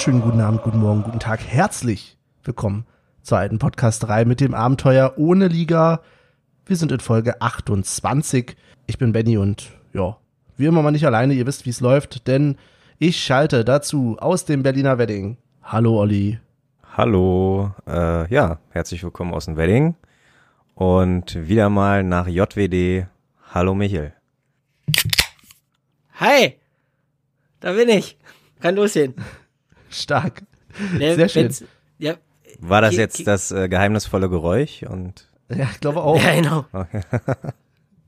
[0.00, 1.40] wunderschönen guten Abend, guten Morgen, guten Tag.
[1.46, 2.86] Herzlich willkommen
[3.20, 6.00] zur alten Podcast 3 mit dem Abenteuer ohne Liga.
[6.64, 8.56] Wir sind in Folge 28.
[8.86, 10.16] Ich bin Benny und ja,
[10.56, 11.34] wie immer mal nicht alleine.
[11.34, 12.56] Ihr wisst, wie es läuft, denn
[12.98, 15.36] ich schalte dazu aus dem Berliner Wedding.
[15.62, 16.38] Hallo Olli.
[16.96, 19.96] Hallo, äh, ja, herzlich willkommen aus dem Wedding
[20.76, 23.06] und wieder mal nach JWD.
[23.52, 24.14] Hallo Michel.
[26.14, 26.56] Hi,
[27.60, 28.16] da bin ich.
[28.60, 29.14] Kann losgehen.
[29.90, 30.42] Stark.
[30.96, 31.54] Ne, Sehr schön.
[31.98, 32.14] Ja,
[32.60, 34.82] War das jetzt das äh, geheimnisvolle Geräusch?
[34.84, 36.16] Und Ja, ich glaube auch.
[36.22, 36.64] ja, genau.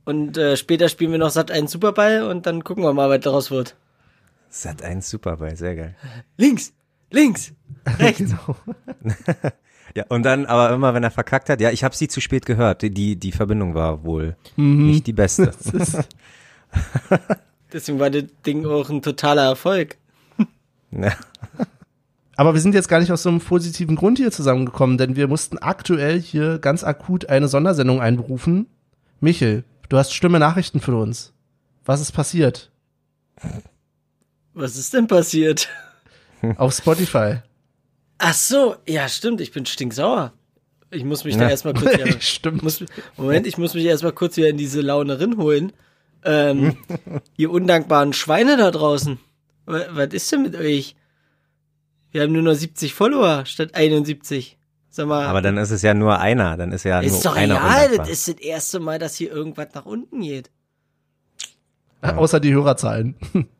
[0.05, 3.21] Und äh, später spielen wir noch satt einen Superball und dann gucken wir mal, was
[3.21, 3.77] daraus wird.
[4.49, 5.95] Sat 1 Superball, sehr geil.
[6.37, 6.73] Links,
[7.11, 7.53] links,
[8.01, 8.19] rechts.
[8.19, 8.57] Genau.
[9.95, 12.47] Ja, und dann aber immer, wenn er verkackt hat, ja, ich habe sie zu spät
[12.47, 12.83] gehört.
[12.83, 14.87] Die, die, Verbindung war wohl Mhm.
[14.87, 15.53] nicht die beste.
[17.73, 19.99] Deswegen war das Ding auch ein totaler Erfolg.
[20.91, 21.13] Ja.
[22.43, 25.29] Aber wir sind jetzt gar nicht aus so einem positiven Grund hier zusammengekommen, denn wir
[25.29, 28.67] mussten aktuell hier ganz akut eine Sondersendung einberufen.
[29.21, 31.33] Michel, du hast schlimme Nachrichten für uns.
[31.85, 32.73] Was ist passiert?
[34.55, 35.69] Was ist denn passiert?
[36.57, 37.37] Auf Spotify.
[38.19, 40.33] Ach so, ja, stimmt, ich bin stinksauer.
[40.91, 41.51] Ich muss mich da Ja.
[41.51, 42.65] erstmal kurz wieder, Stimmt.
[42.65, 42.85] muss,
[43.17, 45.73] Moment, ich muss mich erstmal kurz wieder in diese Laune holen.
[46.25, 46.77] Ähm,
[47.37, 49.21] ihr undankbaren Schweine da draußen.
[49.65, 50.97] Wa- Was ist denn mit euch?
[52.13, 54.59] Wir haben nur noch 70 Follower statt 71.
[54.91, 57.37] Sag mal, Aber dann ist es ja nur einer, dann ist ja ist nur doch
[57.37, 58.07] einer egal, undankbar.
[58.07, 60.51] das ist das erste Mal, dass hier irgendwas nach unten geht.
[62.03, 63.15] Außer die Hörerzahlen.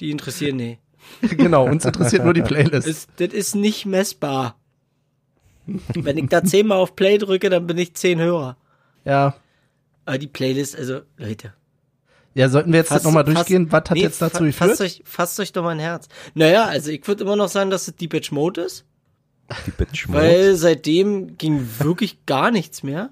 [0.00, 0.78] Die interessieren nee.
[1.20, 2.88] genau, uns interessiert nur die Playlist.
[2.88, 4.56] Das, das ist nicht messbar.
[5.66, 8.56] Wenn ich da zehnmal auf Play drücke, dann bin ich zehn Hörer.
[9.04, 9.36] Ja.
[10.04, 11.54] Aber die Playlist, also, Leute.
[12.34, 14.70] Ja, sollten wir jetzt Fasst- nochmal fasst- durchgehen, was hat nee, jetzt dazu geführt?
[14.70, 16.08] Fasst euch, fasst euch doch mal ein Herz.
[16.34, 18.84] Naja, also ich würde immer noch sagen, dass es Deep Mode ist,
[19.66, 20.18] Die Bitch Mode.
[20.20, 23.10] weil seitdem ging wirklich gar nichts mehr.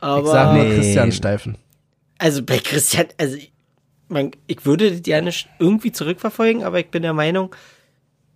[0.00, 0.74] Aber, ich sag nur Nee.
[0.76, 1.58] Christian Steifen.
[2.18, 3.52] also bei Christian, also ich,
[4.08, 7.54] man, ich würde das gerne irgendwie zurückverfolgen, aber ich bin der Meinung,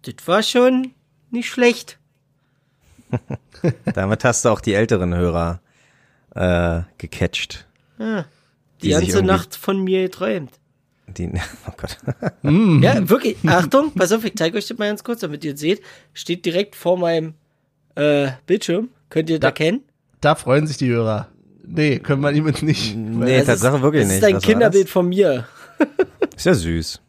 [0.02, 0.92] das war schon
[1.30, 1.98] nicht schlecht.
[3.94, 5.60] Damit hast du auch die älteren Hörer
[6.34, 7.66] äh, gecatcht.
[7.98, 8.24] Ja.
[8.82, 10.50] Die, ganze Nacht von mir geträumt.
[11.06, 11.28] Die,
[11.68, 11.98] oh Gott.
[12.42, 13.36] Ja, wirklich.
[13.46, 15.82] Achtung, pass auf, ich zeige euch das mal ganz kurz, damit ihr es seht.
[16.14, 17.34] Steht direkt vor meinem
[17.94, 18.88] äh, Bildschirm.
[19.10, 19.82] Könnt ihr da erkennen?
[20.20, 21.28] Da freuen sich die Hörer.
[21.64, 22.96] Nee, können wir jetzt nicht.
[22.96, 24.18] Nee, Das Tatsache ist, wirklich das nicht.
[24.18, 25.46] ist ein Was Kinderbild von mir.
[25.78, 25.88] das?
[26.36, 27.00] Ist ja süß.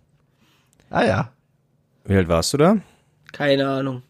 [0.90, 1.32] Ah ja.
[2.06, 2.78] Wie alt warst du da?
[3.32, 4.04] Keine Ahnung.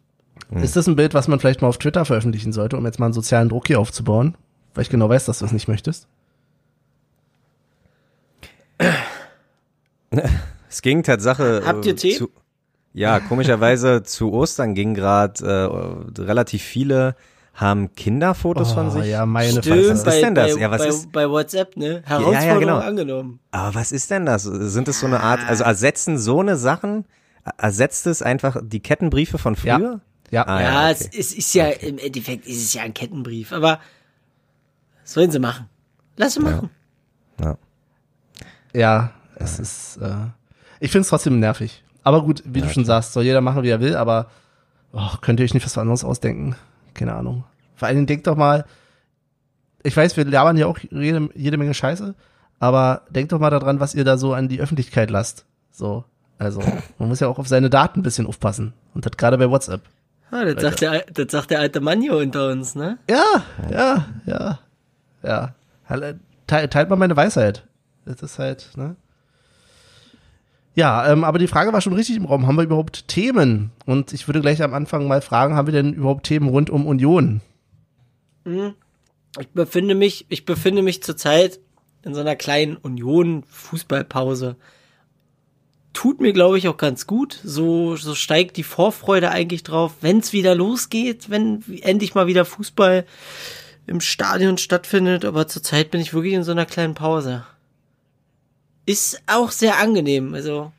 [0.61, 3.05] Ist das ein Bild, was man vielleicht mal auf Twitter veröffentlichen sollte, um jetzt mal
[3.07, 4.35] einen sozialen Druck hier aufzubauen?
[4.73, 6.07] Weil ich genau weiß, dass du es nicht möchtest.
[10.69, 11.61] Es ging Tatsache.
[11.65, 12.15] Habt ihr äh, Tee?
[12.17, 12.29] Zu,
[12.93, 15.43] ja, komischerweise zu Ostern ging gerade
[16.17, 17.15] äh, relativ viele
[17.53, 19.03] haben Kinderfotos von sich.
[19.03, 19.89] Oh, ja, meine Stimmt.
[19.89, 20.55] Was ist bei, denn das?
[20.55, 22.01] Bei, Ja, was bei, ist- bei WhatsApp, ne?
[22.05, 22.79] Herausforderung genau.
[22.79, 23.39] angenommen.
[23.51, 24.41] Aber was ist denn das?
[24.43, 27.05] Sind es so eine Art, also ersetzen so eine Sachen,
[27.59, 29.77] ersetzt es einfach die Kettenbriefe von Ja.
[29.77, 30.01] früher?
[30.31, 30.47] Ja.
[30.47, 31.17] Ah, ja, ja, es, okay.
[31.19, 33.79] es ist ja, im Endeffekt ist es ja ein Kettenbrief, aber
[35.03, 35.69] was sollen sie machen?
[36.17, 36.71] Lass sie machen.
[37.39, 37.57] Ja.
[38.73, 39.11] Ja,
[39.43, 39.97] es ist.
[39.97, 40.15] Äh,
[40.79, 41.83] ich finde es trotzdem nervig.
[42.03, 44.27] Aber gut, wie du schon sagst, soll jeder machen, wie er will, aber
[44.91, 46.55] oh, könnt ihr euch nicht was anderes ausdenken?
[46.93, 47.45] Keine Ahnung.
[47.75, 48.65] Vor allen Dingen denkt doch mal,
[49.83, 52.15] ich weiß, wir labern ja auch jede, jede Menge Scheiße,
[52.59, 55.45] aber denkt doch mal daran, was ihr da so an die Öffentlichkeit lasst.
[55.71, 56.03] So.
[56.37, 56.61] Also,
[56.97, 58.73] man muss ja auch auf seine Daten ein bisschen aufpassen.
[58.93, 59.81] Und das gerade bei WhatsApp.
[60.31, 62.97] Ah, das, sagt der, das sagt der alte Mann hier unter uns, ne?
[63.09, 64.59] Ja, ja, ja,
[65.21, 65.53] ja.
[66.47, 67.67] Teilt mal meine Weisheit.
[68.05, 68.95] Das ist halt, ne?
[70.75, 72.47] Ja, ähm, aber die Frage war schon richtig im Raum.
[72.47, 73.71] Haben wir überhaupt Themen?
[73.85, 76.87] Und ich würde gleich am Anfang mal fragen, haben wir denn überhaupt Themen rund um
[76.87, 77.41] Union?
[79.39, 81.59] Ich befinde mich, ich befinde mich zurzeit
[82.03, 84.55] in so einer kleinen Union-Fußballpause.
[85.93, 87.39] Tut mir, glaube ich, auch ganz gut.
[87.43, 92.45] So, so steigt die Vorfreude eigentlich drauf, wenn es wieder losgeht, wenn endlich mal wieder
[92.45, 93.05] Fußball
[93.85, 95.23] im Stadion stattfindet.
[95.23, 97.45] Aber zurzeit bin ich wirklich in so einer kleinen Pause.
[98.85, 100.33] Ist auch sehr angenehm.
[100.33, 100.71] Also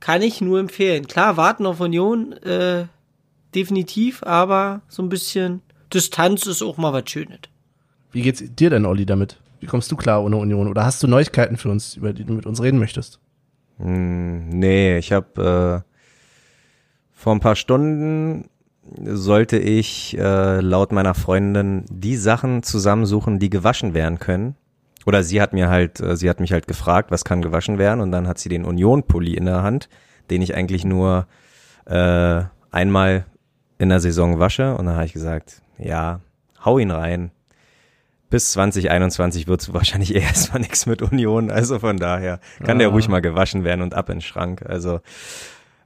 [0.00, 1.06] kann ich nur empfehlen.
[1.06, 2.86] Klar, warten auf Union, äh,
[3.54, 5.62] definitiv, aber so ein bisschen
[5.92, 7.38] Distanz ist auch mal was Schönes.
[8.12, 9.38] Wie geht's dir denn, Olli, damit?
[9.60, 10.68] Wie kommst du klar ohne Union?
[10.68, 13.18] Oder hast du Neuigkeiten für uns, über die du mit uns reden möchtest?
[13.78, 15.90] Hm, nee, ich habe äh,
[17.12, 18.50] vor ein paar Stunden
[19.02, 24.56] sollte ich äh, laut meiner Freundin die Sachen zusammensuchen, die gewaschen werden können.
[25.06, 28.00] Oder sie hat mir halt, äh, sie hat mich halt gefragt, was kann gewaschen werden
[28.00, 29.88] und dann hat sie den Union-Pulli in der Hand,
[30.30, 31.26] den ich eigentlich nur
[31.86, 33.26] äh, einmal
[33.78, 34.74] in der Saison wasche.
[34.76, 36.20] Und dann habe ich gesagt, ja,
[36.64, 37.30] hau ihn rein.
[38.30, 41.50] Bis 2021 wird es wahrscheinlich eh erstmal nichts mit Union.
[41.50, 42.78] Also von daher kann ah.
[42.80, 44.64] der ruhig mal gewaschen werden und ab in den Schrank.
[44.66, 45.00] Also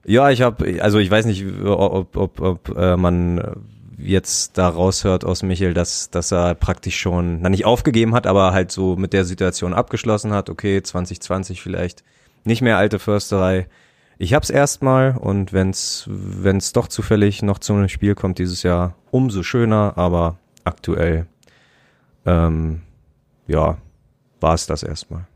[0.05, 3.43] ja, ich habe, also ich weiß nicht, ob, ob, ob äh, man
[3.99, 8.53] jetzt da raushört aus Michel, dass, dass er praktisch schon, na nicht aufgegeben hat, aber
[8.53, 10.49] halt so mit der Situation abgeschlossen hat.
[10.49, 12.05] Okay, 2020 vielleicht
[12.45, 13.67] nicht mehr alte Försterei.
[14.19, 18.95] Ich hab's erstmal und wenn's, wenn's doch zufällig noch zu einem Spiel kommt dieses Jahr,
[19.11, 21.27] umso schöner, aber aktuell,
[22.27, 22.83] ähm,
[23.47, 23.79] ja,
[24.41, 25.27] war es das erstmal.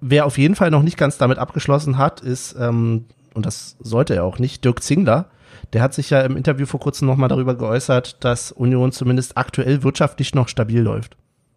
[0.00, 4.14] Wer auf jeden Fall noch nicht ganz damit abgeschlossen hat, ist, ähm, und das sollte
[4.14, 5.26] er auch nicht, Dirk Zingler.
[5.74, 9.82] Der hat sich ja im Interview vor kurzem nochmal darüber geäußert, dass Union zumindest aktuell
[9.82, 11.16] wirtschaftlich noch stabil läuft.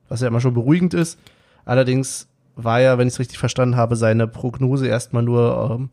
[0.09, 1.19] Was ja immer schon beruhigend ist.
[1.65, 5.89] Allerdings war ja, wenn ich es richtig verstanden habe, seine Prognose erstmal nur ähm,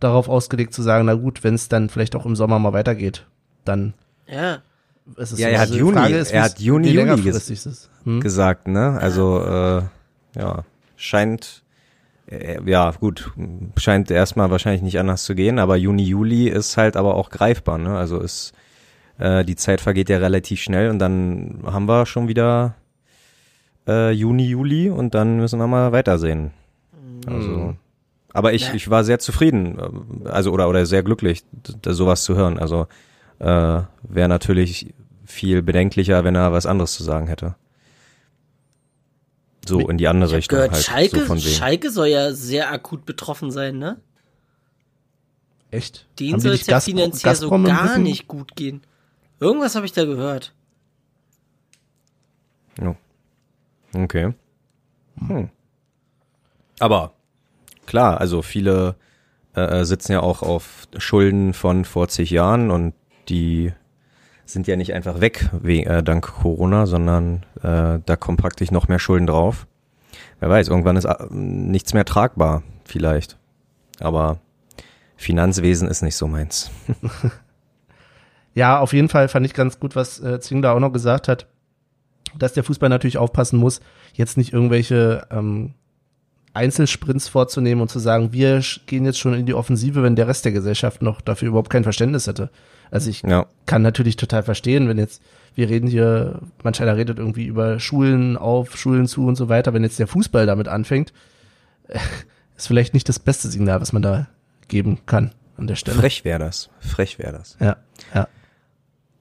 [0.00, 3.24] darauf ausgelegt zu sagen, na gut, wenn es dann vielleicht auch im Sommer mal weitergeht,
[3.64, 3.94] dann
[4.26, 4.58] ja.
[5.16, 5.54] ist es ja, so.
[5.54, 8.20] er hat Juni, ist, er hat Juni, Juli ges hm?
[8.20, 8.98] gesagt, ne?
[9.00, 9.82] Also äh,
[10.38, 10.64] ja,
[10.96, 11.62] scheint
[12.64, 13.30] ja, gut,
[13.76, 17.78] scheint erstmal wahrscheinlich nicht anders zu gehen, aber Juni, Juli ist halt aber auch greifbar,
[17.78, 17.96] ne?
[17.96, 18.52] Also ist,
[19.18, 22.74] äh, die Zeit vergeht ja relativ schnell und dann haben wir schon wieder
[23.86, 26.50] äh, Juni, Juli und dann müssen wir mal weitersehen.
[27.26, 27.76] Also, mhm.
[28.32, 29.78] aber ich, ich war sehr zufrieden,
[30.24, 31.44] äh, also oder, oder sehr glücklich,
[31.84, 32.58] sowas zu hören.
[32.58, 32.88] Also
[33.38, 33.46] äh,
[34.02, 34.94] wäre natürlich
[35.24, 37.54] viel bedenklicher, wenn er was anderes zu sagen hätte.
[39.68, 40.56] So in die andere Richtung.
[40.56, 44.00] Gehört, halt, Schalke, so Schalke soll ja sehr akut betroffen sein, ne?
[45.70, 46.06] Echt?
[46.18, 48.82] Den soll es ja finanziell so gar nicht gut gehen.
[49.40, 50.54] Irgendwas habe ich da gehört.
[52.80, 52.94] Ja.
[53.94, 54.34] Okay.
[55.18, 55.50] Hm.
[56.78, 57.14] Aber
[57.86, 58.96] klar, also viele
[59.54, 62.94] äh, sitzen ja auch auf Schulden von vor zig Jahren und
[63.28, 63.72] die
[64.44, 68.86] sind ja nicht einfach weg wegen, äh, dank Corona, sondern äh, da kommen praktisch noch
[68.86, 69.66] mehr Schulden drauf.
[70.38, 73.36] Wer weiß, irgendwann ist äh, nichts mehr tragbar, vielleicht.
[73.98, 74.38] Aber
[75.16, 76.70] Finanzwesen ist nicht so meins.
[78.54, 81.48] ja, auf jeden Fall fand ich ganz gut, was äh, Zwingler auch noch gesagt hat,
[82.38, 83.80] dass der Fußball natürlich aufpassen muss,
[84.12, 85.74] jetzt nicht irgendwelche ähm,
[86.52, 90.44] Einzelsprints vorzunehmen und zu sagen, wir gehen jetzt schon in die Offensive, wenn der Rest
[90.44, 92.50] der Gesellschaft noch dafür überhaupt kein Verständnis hätte.
[92.90, 93.46] Also ich ja.
[93.66, 95.20] kann natürlich total verstehen, wenn jetzt,
[95.56, 99.72] wir reden hier, manch einer redet irgendwie über Schulen auf, Schulen zu und so weiter,
[99.72, 101.12] wenn jetzt der Fußball damit anfängt,
[102.56, 104.28] ist vielleicht nicht das beste Signal, was man da
[104.68, 105.98] geben kann an der Stelle.
[105.98, 106.68] Frech wäre das.
[106.80, 107.56] Frech wäre das.
[107.58, 107.76] Ja,
[108.14, 108.28] ja.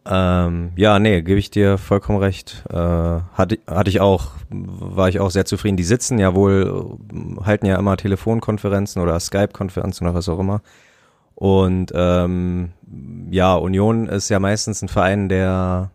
[0.08, 2.64] Ähm, ja, nee, gebe ich dir vollkommen recht.
[2.70, 5.78] Äh, hatte, hatte ich auch, war ich auch sehr zufrieden.
[5.78, 7.00] Die sitzen ja wohl,
[7.44, 10.62] halten ja immer Telefonkonferenzen oder Skype-Konferenzen oder was auch immer.
[11.34, 12.74] Und ähm,
[13.32, 15.92] ja, Union ist ja meistens ein Verein, der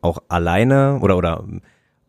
[0.00, 1.44] auch alleine oder oder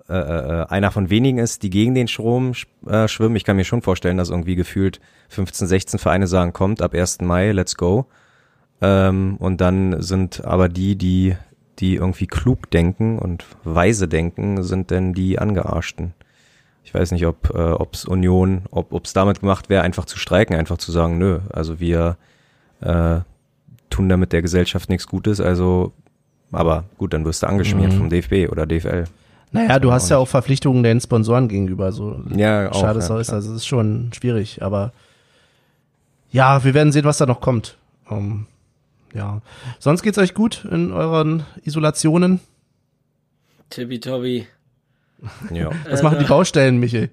[0.10, 2.54] äh, äh, einer von wenigen ist, die gegen den Strom
[2.86, 3.36] äh, schwimmen.
[3.36, 7.22] Ich kann mir schon vorstellen, dass irgendwie gefühlt 15, 16 Vereine sagen, kommt ab 1.
[7.22, 8.06] Mai, let's go.
[8.82, 11.36] Ähm, und dann sind aber die, die,
[11.80, 16.14] die irgendwie klug denken und weise denken, sind denn die Angearschten.
[16.86, 20.56] Ich weiß nicht, ob äh, ob's Union, ob es damit gemacht wäre, einfach zu streiken,
[20.56, 22.16] einfach zu sagen, nö, also wir
[22.80, 23.20] äh,
[23.90, 25.92] tun damit der Gesellschaft nichts Gutes, also,
[26.52, 27.98] aber gut, dann wirst du angeschmiert mhm.
[27.98, 29.06] vom DFB oder DFL.
[29.52, 33.20] Naja, du hast ja auch Verpflichtungen den Sponsoren gegenüber, so ja, auch, schade es ja,
[33.20, 34.92] ist, also es ist schon schwierig, aber
[36.32, 37.78] ja, wir werden sehen, was da noch kommt.
[38.10, 38.48] Um, ähm,
[39.14, 39.42] ja.
[39.80, 42.40] Sonst geht's euch gut in euren Isolationen?
[43.70, 44.48] Tibi-Tobi.
[45.52, 45.72] Ja.
[45.90, 47.10] Was machen die Baustellen, Michel?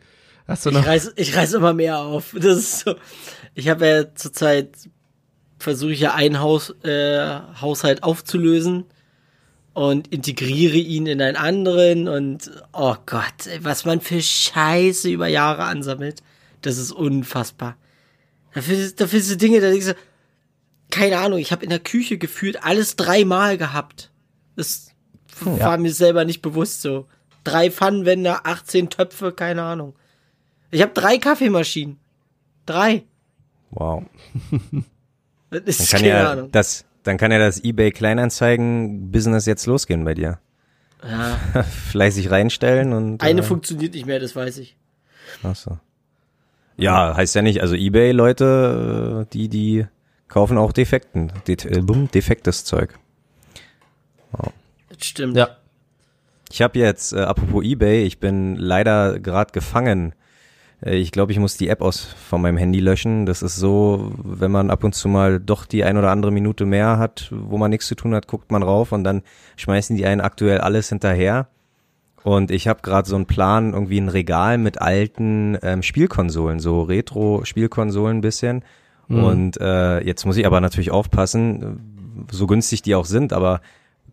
[0.47, 0.81] Hast du noch?
[0.81, 2.35] Ich reiß, ich reiß immer mehr auf.
[2.39, 2.95] Das ist so.
[3.55, 4.71] Ich habe ja zurzeit
[5.59, 8.85] versuche ich ja einen Haus, äh, Haushalt aufzulösen
[9.75, 15.65] und integriere ihn in einen anderen und oh Gott, was man für Scheiße über Jahre
[15.65, 16.23] ansammelt,
[16.63, 17.77] das ist unfassbar.
[18.55, 19.97] Dafür, dafür sind Dinge, da denkst du,
[20.91, 24.13] keine Ahnung, ich habe in der Küche gefühlt alles dreimal gehabt.
[24.55, 24.93] Das
[25.45, 25.59] ja.
[25.59, 27.09] war mir selber nicht bewusst so.
[27.43, 29.95] Drei Pfannenwände, 18 Töpfe, keine Ahnung.
[30.71, 31.99] Ich habe drei Kaffeemaschinen.
[32.65, 33.05] Drei.
[33.71, 34.05] Wow.
[35.51, 36.51] Das ist kann ja Ahnung.
[36.51, 40.39] das, dann kann ja das eBay Kleinanzeigen Business jetzt losgehen bei dir.
[41.09, 41.63] Ja.
[41.91, 43.23] Fleißig reinstellen und.
[43.23, 44.77] Eine äh, funktioniert nicht mehr, das weiß ich.
[45.43, 45.79] Ach so.
[46.77, 49.87] Ja, heißt ja nicht, also eBay Leute, äh, die, die
[50.29, 52.99] kaufen auch Defekten, De äh, defektes Zeug.
[54.37, 54.49] Oh.
[54.89, 55.37] Das stimmt.
[55.37, 55.57] Ja.
[56.51, 60.24] Ich habe jetzt, äh, apropos eBay, ich bin leider gerade gefangen Äh,
[60.87, 63.25] Ich glaube, ich muss die App aus von meinem Handy löschen.
[63.25, 66.67] Das ist so, wenn man ab und zu mal doch die ein oder andere Minute
[66.67, 69.23] mehr hat, wo man nichts zu tun hat, guckt man rauf und dann
[69.57, 71.49] schmeißen die einen aktuell alles hinterher.
[72.23, 76.83] Und ich habe gerade so einen Plan, irgendwie ein Regal mit alten ähm, Spielkonsolen, so
[76.83, 78.63] Retro-Spielkonsolen ein bisschen.
[79.09, 83.61] Und äh, jetzt muss ich aber natürlich aufpassen, so günstig die auch sind, aber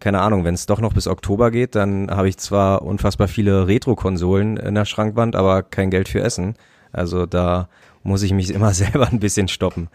[0.01, 3.67] keine Ahnung, wenn es doch noch bis Oktober geht, dann habe ich zwar unfassbar viele
[3.67, 6.55] Retro-Konsolen in der Schrankwand, aber kein Geld für Essen.
[6.91, 7.69] Also da
[8.03, 9.89] muss ich mich immer selber ein bisschen stoppen.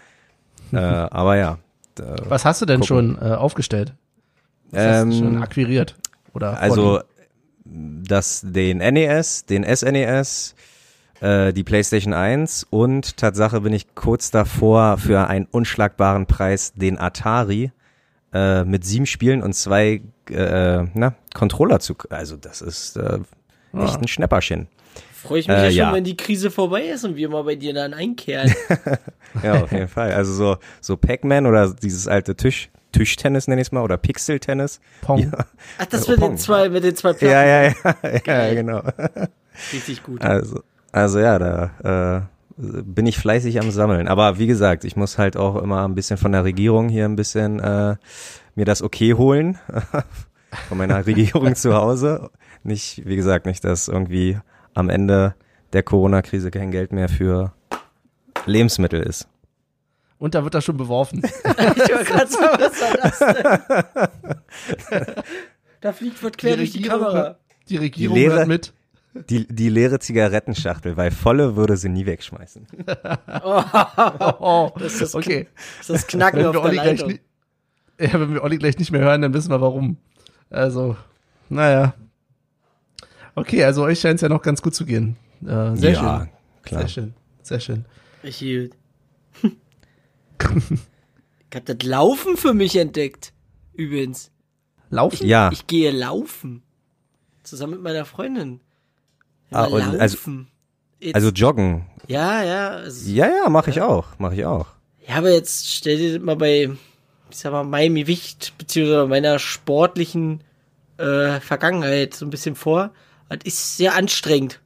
[0.73, 1.59] äh, aber ja.
[2.29, 3.17] Was hast du denn Gucken.
[3.17, 3.95] schon äh, aufgestellt?
[4.71, 5.97] Was hast du Ähm, schon akquiriert?
[6.35, 7.01] Oder Also
[7.65, 10.55] das, den NES, den SNES,
[11.21, 16.99] äh, die PlayStation 1 und Tatsache bin ich kurz davor für einen unschlagbaren Preis den
[16.99, 17.73] Atari
[18.37, 21.95] äh, mit sieben Spielen und zwei äh, na, Controller zu.
[22.11, 23.19] Also das ist äh,
[23.79, 24.69] echt ein Schnäpperchen.
[25.13, 25.93] Freue ich mich Äh, ja schon, ja.
[25.95, 28.53] wenn die Krise vorbei ist und wir mal bei dir dann einkehren.
[29.43, 30.13] Ja, auf jeden Fall.
[30.13, 34.81] Also so, so Pac-Man oder dieses alte Tisch, Tischtennis nenne ich es mal, oder Pixel-Tennis.
[35.03, 35.31] Pong.
[35.79, 36.31] Ach, das Ja, mit Pong.
[36.31, 37.33] den zwei, mit den zwei Platten.
[37.35, 38.83] Ja, ja, ja, ja, genau.
[39.75, 40.23] Richtig gut.
[40.23, 44.09] Also, also ja, da äh, bin ich fleißig am Sammeln.
[44.09, 47.17] Aber wie gesagt, ich muss halt auch immer ein bisschen von der Regierung hier ein
[47.17, 47.97] bisschen äh,
[48.55, 49.59] mir das Okay holen.
[50.69, 52.31] von meiner Regierung zu Hause.
[52.63, 54.39] Nicht, wie gesagt, nicht, dass irgendwie
[54.75, 55.35] am Ende
[55.73, 57.53] der Corona-Krise kein Geld mehr für
[58.47, 59.29] Lebensmittel ist.
[60.19, 61.23] Und da wird er schon beworfen.
[61.45, 63.19] Ich wollte gerade sagen, was war das
[64.89, 65.15] denn?
[65.81, 67.39] da fliegt was quer durch die Kamera.
[67.69, 68.73] die Regierung Die hört mit.
[69.25, 72.67] Die, die leere Zigarettenschachtel, weil volle würde sie nie wegschmeißen.
[73.43, 75.49] Oh, Das ist okay.
[75.79, 77.19] das, ist Knacken Wenn auf wir, der Olli gleich Leitung.
[78.01, 79.97] ja, wenn wir Olli gleich nicht mehr hören, dann wissen wir warum.
[80.51, 80.97] Also,
[81.49, 81.95] naja.
[83.35, 85.17] Okay, also euch scheint es ja noch ganz gut zu gehen.
[85.43, 86.31] Äh, sehr ja, schön.
[86.63, 86.81] klar.
[86.81, 87.15] Sehr schön.
[87.43, 87.85] Sehr schön.
[88.25, 88.77] Richtig gut.
[91.51, 93.33] ich hab das Laufen für mich entdeckt.
[93.73, 94.31] Übrigens.
[94.91, 95.27] Laufen?
[95.27, 96.63] Ja, Ich gehe laufen.
[97.43, 98.61] Zusammen mit meiner Freundin.
[99.51, 100.49] Ah, und also- laufen.
[100.99, 101.87] Jetzt, also joggen.
[102.07, 102.69] ja, ja.
[102.71, 104.67] Also, Ja, ja, mache ich auch, mache ich auch.
[105.07, 106.71] Ja, aber jetzt stell dir mal bei,
[107.31, 110.43] ich sag mal, meinem Gewicht, beziehungsweise meiner sportlichen
[110.97, 112.91] äh, Vergangenheit so ein bisschen vor.
[113.29, 114.61] Das ist sehr anstrengend.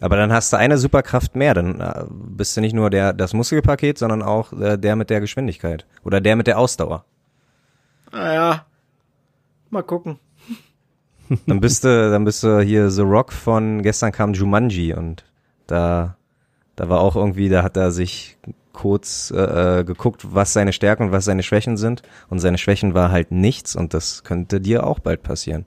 [0.00, 3.32] Aber dann hast du eine Superkraft mehr, dann äh, bist du nicht nur der das
[3.34, 7.04] Muskelpaket, sondern auch äh, der mit der Geschwindigkeit oder der mit der Ausdauer.
[8.10, 8.66] Naja.
[9.70, 10.18] Mal gucken.
[11.46, 15.24] Dann bist du dann bist du hier The Rock von gestern kam Jumanji und
[15.66, 16.16] da
[16.76, 18.38] da war auch irgendwie, da hat er sich
[18.72, 22.94] kurz äh, äh, geguckt, was seine Stärken und was seine Schwächen sind und seine Schwächen
[22.94, 25.66] war halt nichts und das könnte dir auch bald passieren,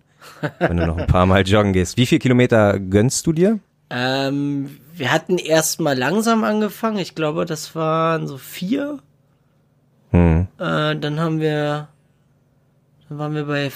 [0.59, 1.97] wenn du noch ein paar Mal joggen gehst.
[1.97, 3.59] Wie viel Kilometer gönnst du dir?
[3.91, 6.97] Ähm, wir hatten erst mal langsam angefangen.
[6.97, 8.99] Ich glaube, das waren so vier.
[10.09, 10.47] Hm.
[10.57, 11.89] Äh, dann haben wir,
[13.07, 13.71] dann waren wir bei,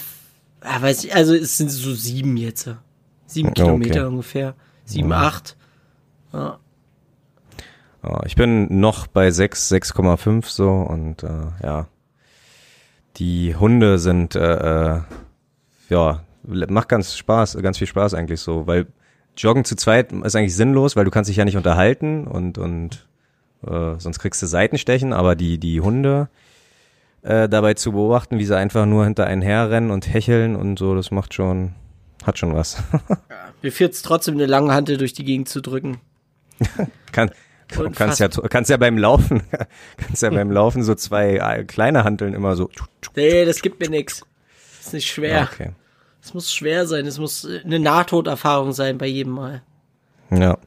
[0.60, 2.68] ah, weiß ich, also es sind so sieben jetzt.
[3.26, 3.62] Sieben Okay.
[3.62, 4.54] Kilometer ungefähr.
[4.84, 5.56] Sieben, acht.
[6.32, 6.58] Ja.
[8.02, 11.28] Ja, ich bin noch bei 6, 6,5 so und äh,
[11.62, 11.86] ja.
[13.16, 15.00] Die Hunde sind äh, äh,
[15.90, 18.86] ja, macht ganz Spaß, ganz viel Spaß eigentlich so, weil
[19.36, 23.06] Joggen zu zweit ist eigentlich sinnlos, weil du kannst dich ja nicht unterhalten und und
[23.66, 26.28] äh, sonst kriegst du Seitenstechen, aber die die Hunde
[27.22, 30.94] äh, dabei zu beobachten, wie sie einfach nur hinter einen herrennen und hecheln und so,
[30.94, 31.74] das macht schon
[32.24, 32.82] hat schon was.
[33.62, 36.00] Mir fehlt trotzdem eine lange Hantel durch die Gegend zu drücken.
[37.12, 37.30] Kann,
[37.94, 39.42] kannst ja, kannst ja beim Laufen,
[39.96, 42.68] kannst ja beim Laufen so zwei äh, kleine Hanteln immer so.
[43.16, 44.22] Nee, das gibt mir nix.
[44.78, 45.48] Das ist nicht schwer.
[45.52, 45.70] Okay.
[46.22, 47.06] Es muss schwer sein.
[47.06, 49.62] Es muss eine Nahtoderfahrung sein bei jedem Mal.
[50.30, 50.58] Ja.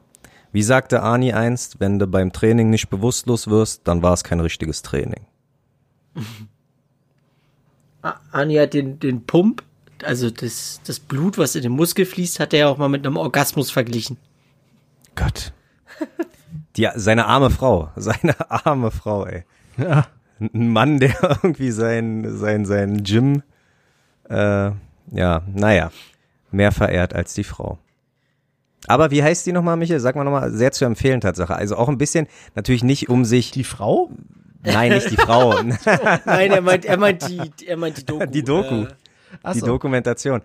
[0.52, 4.40] Wie sagte Ani einst, wenn du beim Training nicht bewusstlos wirst, dann war es kein
[4.40, 5.26] richtiges Training.
[8.02, 9.62] A- Ani hat den, den Pump,
[10.02, 13.06] also das, das Blut, was in den Muskel fließt, hat er ja auch mal mit
[13.06, 14.18] einem Orgasmus verglichen.
[15.14, 15.52] Gott.
[16.76, 19.44] Die, seine arme Frau, seine arme Frau, ey.
[19.78, 20.06] Ja.
[20.40, 23.42] Ein Mann, der irgendwie sein, sein, sein Gym,
[24.28, 24.70] äh,
[25.12, 25.90] ja, naja,
[26.50, 27.78] mehr verehrt als die Frau.
[28.86, 30.00] Aber wie heißt die nochmal, Michael?
[30.00, 31.54] Sag mal nochmal, sehr zu empfehlen, Tatsache.
[31.54, 34.10] Also auch ein bisschen, natürlich nicht um sich, Die Frau?
[34.64, 35.54] Nein, nicht die Frau,
[36.24, 38.26] Nein, er meint, er meint die, er meint die Doku.
[38.26, 38.86] die Doku,
[39.42, 39.60] Äh, die.
[39.60, 40.42] Dokumentation.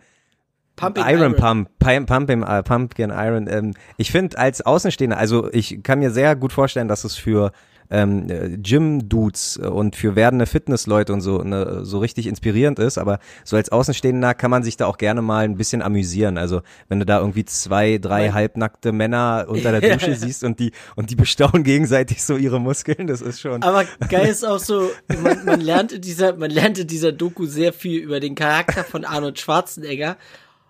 [0.75, 3.47] Pumping Iron, Pump, Pump, Pump im, äh, Pumpkin Iron.
[3.49, 7.51] Ähm, ich finde als Außenstehender, also ich kann mir sehr gut vorstellen, dass es für
[7.91, 13.19] ähm, äh, Gym-Dudes und für werdende Fitnessleute und so ne, so richtig inspirierend ist, aber
[13.43, 16.37] so als Außenstehender kann man sich da auch gerne mal ein bisschen amüsieren.
[16.37, 20.59] Also wenn du da irgendwie zwei, drei Mein- halbnackte Männer unter der Dusche siehst und
[20.59, 23.63] die und die bestaunen gegenseitig so ihre Muskeln, das ist schon.
[23.63, 24.89] Aber geil ist auch so,
[25.23, 28.83] man, man lernt in dieser, man lernt in dieser Doku sehr viel über den Charakter
[28.83, 30.17] von Arnold Schwarzenegger.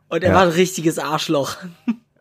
[0.08, 0.36] Und er Ja.
[0.38, 1.58] war ein richtiges Arschloch.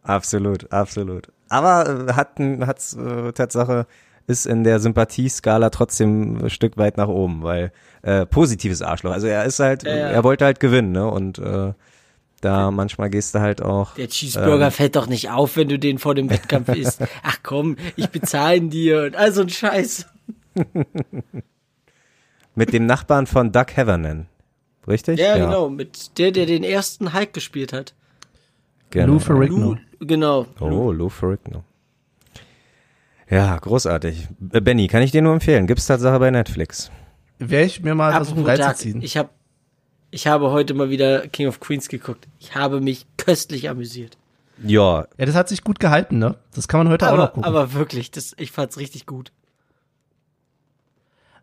[0.02, 1.28] Absolut, absolut.
[1.48, 3.86] Aber äh, hat, hat's äh, Tatsache
[4.28, 9.10] ist in der Sympathieskala trotzdem ein Stück weit nach oben, weil äh, positives Arschloch.
[9.10, 10.08] Also er ist halt, Ja, ja.
[10.10, 11.10] er wollte halt gewinnen, ne?
[11.10, 11.72] Und äh,
[12.40, 13.94] da manchmal gehst du halt auch.
[13.94, 14.70] Der Cheeseburger Ähm.
[14.72, 17.02] fällt doch nicht auf, wenn du den vor dem Wettkampf isst.
[17.24, 20.06] Ach komm, ich bezahle ihn dir und all so ein Scheiß.
[22.54, 24.26] Mit dem Nachbarn von Doug Havernan.
[24.86, 25.18] Richtig?
[25.18, 27.94] Ja, genau, mit der, der den ersten Hulk gespielt hat.
[28.90, 29.12] genau.
[29.14, 29.72] Lou Ferrigno.
[30.00, 30.46] Lu, genau.
[30.60, 31.62] Oh, Lou Ferrigno.
[33.30, 34.28] Ja, großartig.
[34.52, 35.66] Äh, Benny, kann ich dir nur empfehlen.
[35.66, 36.90] Gibt's Tatsache bei Netflix.
[37.38, 39.02] Werde ich mir mal versuchen reinzuziehen.
[39.02, 39.30] ich habe
[40.10, 42.26] ich habe heute mal wieder King of Queens geguckt.
[42.38, 44.16] Ich habe mich köstlich amüsiert.
[44.64, 46.36] Ja, Ja, das hat sich gut gehalten, ne?
[46.54, 47.44] Das kann man heute auch noch Aber, gucken.
[47.44, 49.30] aber wirklich, das, ich fand's richtig gut.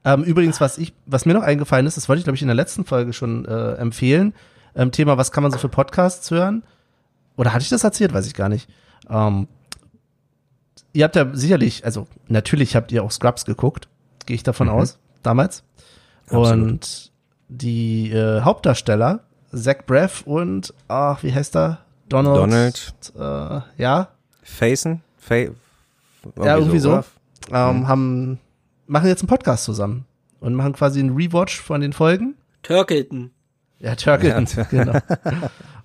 [0.04, 2.48] Ähm, übrigens, was ich, was mir noch eingefallen ist, das wollte ich, glaube ich, in
[2.48, 4.34] der letzten Folge schon äh, empfehlen.
[4.76, 6.64] Ähm, Thema, was kann man so für Podcasts hören?
[7.38, 8.14] Oder hatte ich das erzählt?
[8.14, 8.68] Weiß ich gar nicht.
[9.10, 9.48] Ähm,
[10.96, 13.88] ihr habt ja sicherlich, also natürlich habt ihr auch Scrubs geguckt,
[14.26, 15.64] gehe ich davon aus, damals.
[16.28, 16.48] Absolut.
[16.48, 17.12] Und
[17.50, 19.20] die äh, Hauptdarsteller,
[19.54, 21.80] Zach Braff und, ach, wie heißt er?
[22.10, 22.38] Donald.
[22.38, 23.64] Donald.
[23.78, 24.10] Äh, ja,
[24.42, 25.02] Facen?
[25.18, 27.04] Fa Ja, irgendwie so.
[27.52, 28.40] ähm, haben,
[28.88, 30.06] machen jetzt einen Podcast zusammen
[30.40, 32.36] und machen quasi einen Rewatch von den Folgen.
[32.64, 33.32] Turkelton.
[33.80, 34.64] Ja, Turkleton, Ja.
[34.64, 35.00] genau.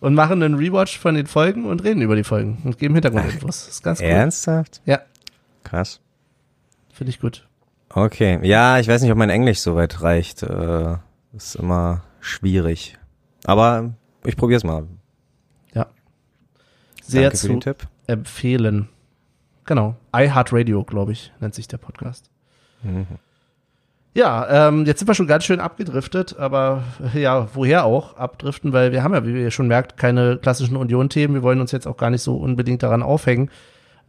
[0.01, 3.67] Und machen einen Rewatch von den Folgen und reden über die Folgen und geben Hintergrundinfos.
[3.67, 4.07] Das ist ganz cool.
[4.07, 4.81] Ernsthaft?
[4.87, 5.01] Ja,
[5.65, 6.01] Krass.
[6.93, 7.47] finde ich gut.
[7.93, 8.39] Okay.
[8.47, 10.43] Ja, ich weiß nicht, ob mein Englisch so weit reicht.
[10.43, 10.97] Äh,
[11.35, 12.97] ist immer schwierig.
[13.45, 13.93] Aber
[14.25, 14.87] ich probier's mal.
[15.75, 15.87] Ja.
[17.03, 17.77] Sehr Danke zu
[18.07, 18.89] empfehlen.
[19.65, 19.97] Genau.
[20.15, 22.31] iHeartRadio, glaube ich, nennt sich der Podcast.
[22.83, 23.07] Mhm.
[24.13, 26.83] Ja, ähm, jetzt sind wir schon ganz schön abgedriftet, aber
[27.15, 31.35] ja, woher auch abdriften, weil wir haben ja, wie ihr schon merkt, keine klassischen Union-Themen.
[31.35, 33.51] Wir wollen uns jetzt auch gar nicht so unbedingt daran aufhängen.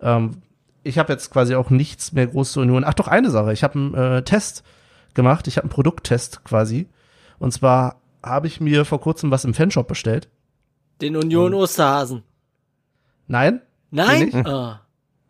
[0.01, 0.41] Ähm,
[0.83, 2.83] ich habe jetzt quasi auch nichts mehr groß zur Union.
[2.83, 3.53] Ach doch, eine Sache.
[3.53, 4.63] Ich habe einen äh, Test
[5.13, 5.47] gemacht.
[5.47, 6.87] Ich habe einen Produkttest quasi.
[7.37, 10.29] Und zwar habe ich mir vor kurzem was im Fanshop bestellt.
[11.01, 12.23] Den Union Osterhasen.
[13.27, 13.61] Nein,
[13.91, 14.45] Nein?
[14.47, 14.81] Ah.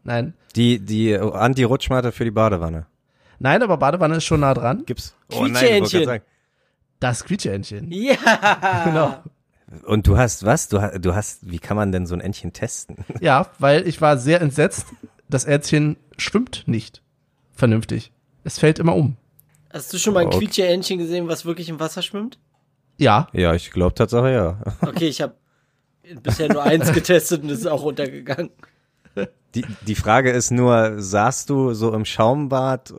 [0.03, 2.85] nein, Die, die Anti-Rutschmatte für die Badewanne.
[3.41, 4.83] Nein, aber Badewanne ist schon nah dran.
[4.85, 5.15] Gibt's?
[5.29, 6.21] Quietscheentchen.
[6.99, 7.91] Das Quietscheentchen.
[7.91, 8.15] Ja.
[8.85, 9.15] Genau.
[9.85, 10.67] Und du hast was?
[10.67, 12.97] Du, ha- du hast, wie kann man denn so ein Entchen testen?
[13.21, 14.87] Ja, weil ich war sehr entsetzt.
[15.29, 17.01] Das Entchen schwimmt nicht
[17.53, 18.11] vernünftig.
[18.43, 19.15] Es fällt immer um.
[19.71, 20.39] Hast du schon mal ein Okay.
[20.39, 22.37] Quietsche-Entchen gesehen, was wirklich im Wasser schwimmt?
[22.97, 24.59] Ja, Ja, ich glaube Tatsache ja.
[24.81, 25.35] Okay, ich habe
[26.21, 28.49] bisher nur eins getestet und es ist auch runtergegangen.
[29.55, 32.93] Die, die Frage ist nur, saßt du so im Schaumbad,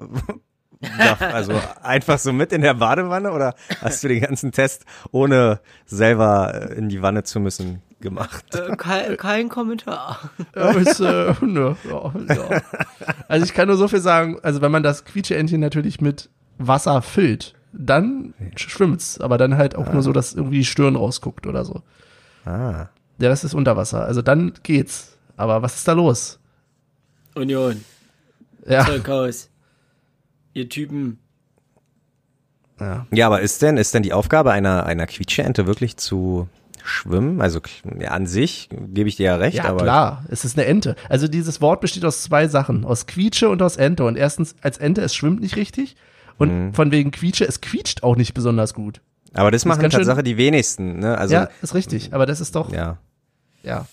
[1.21, 6.71] also einfach so mit in der Badewanne oder hast du den ganzen Test ohne selber
[6.71, 8.55] äh, in die Wanne zu müssen gemacht?
[8.55, 10.31] Äh, kein, kein Kommentar.
[10.57, 12.63] ja, ist, äh, ne, ja, ja.
[13.29, 17.01] Also ich kann nur so viel sagen, also wenn man das Quietscheentchen natürlich mit Wasser
[17.01, 21.65] füllt, dann schwimmt's, aber dann halt auch nur so, dass irgendwie die Stirn rausguckt oder
[21.65, 21.83] so.
[22.45, 22.89] Ah.
[23.19, 24.05] Der Rest ist unter Wasser.
[24.05, 25.17] Also dann geht's.
[25.37, 26.39] Aber was ist da los?
[27.35, 27.85] Union,
[28.67, 29.49] Ja, Zeughaus.
[30.55, 31.19] Ihr Typen.
[32.81, 33.07] ja.
[33.11, 36.49] Ja, aber ist denn, ist denn die Aufgabe einer, einer Quietscheente wirklich zu
[36.85, 37.41] schwimmen?
[37.41, 37.61] Also
[37.99, 40.97] ja, an sich gebe ich dir ja recht, Ja, aber klar, es ist eine Ente.
[41.09, 44.05] Also dieses Wort besteht aus zwei Sachen, aus Quietsche und aus Ente.
[44.05, 45.97] Und erstens, als Ente, es schwimmt nicht richtig.
[46.39, 46.75] Und Mhm.
[46.75, 49.01] von wegen Quietsche, es quietscht auch nicht besonders gut.
[49.35, 51.17] aber das machen ganz schön- Tatsache die wenigsten, ne?
[51.17, 52.13] Also ja, ist richtig.
[52.13, 52.99] Aber das ist doch, ja.
[53.63, 53.87] ja.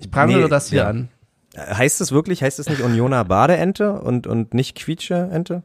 [0.00, 0.88] Ich prangere Nee, nur das hier ja.
[0.88, 1.08] an.
[1.56, 5.62] Heißt es wirklich, heißt es nicht Unioner Badeente und, und nicht Quietscheente?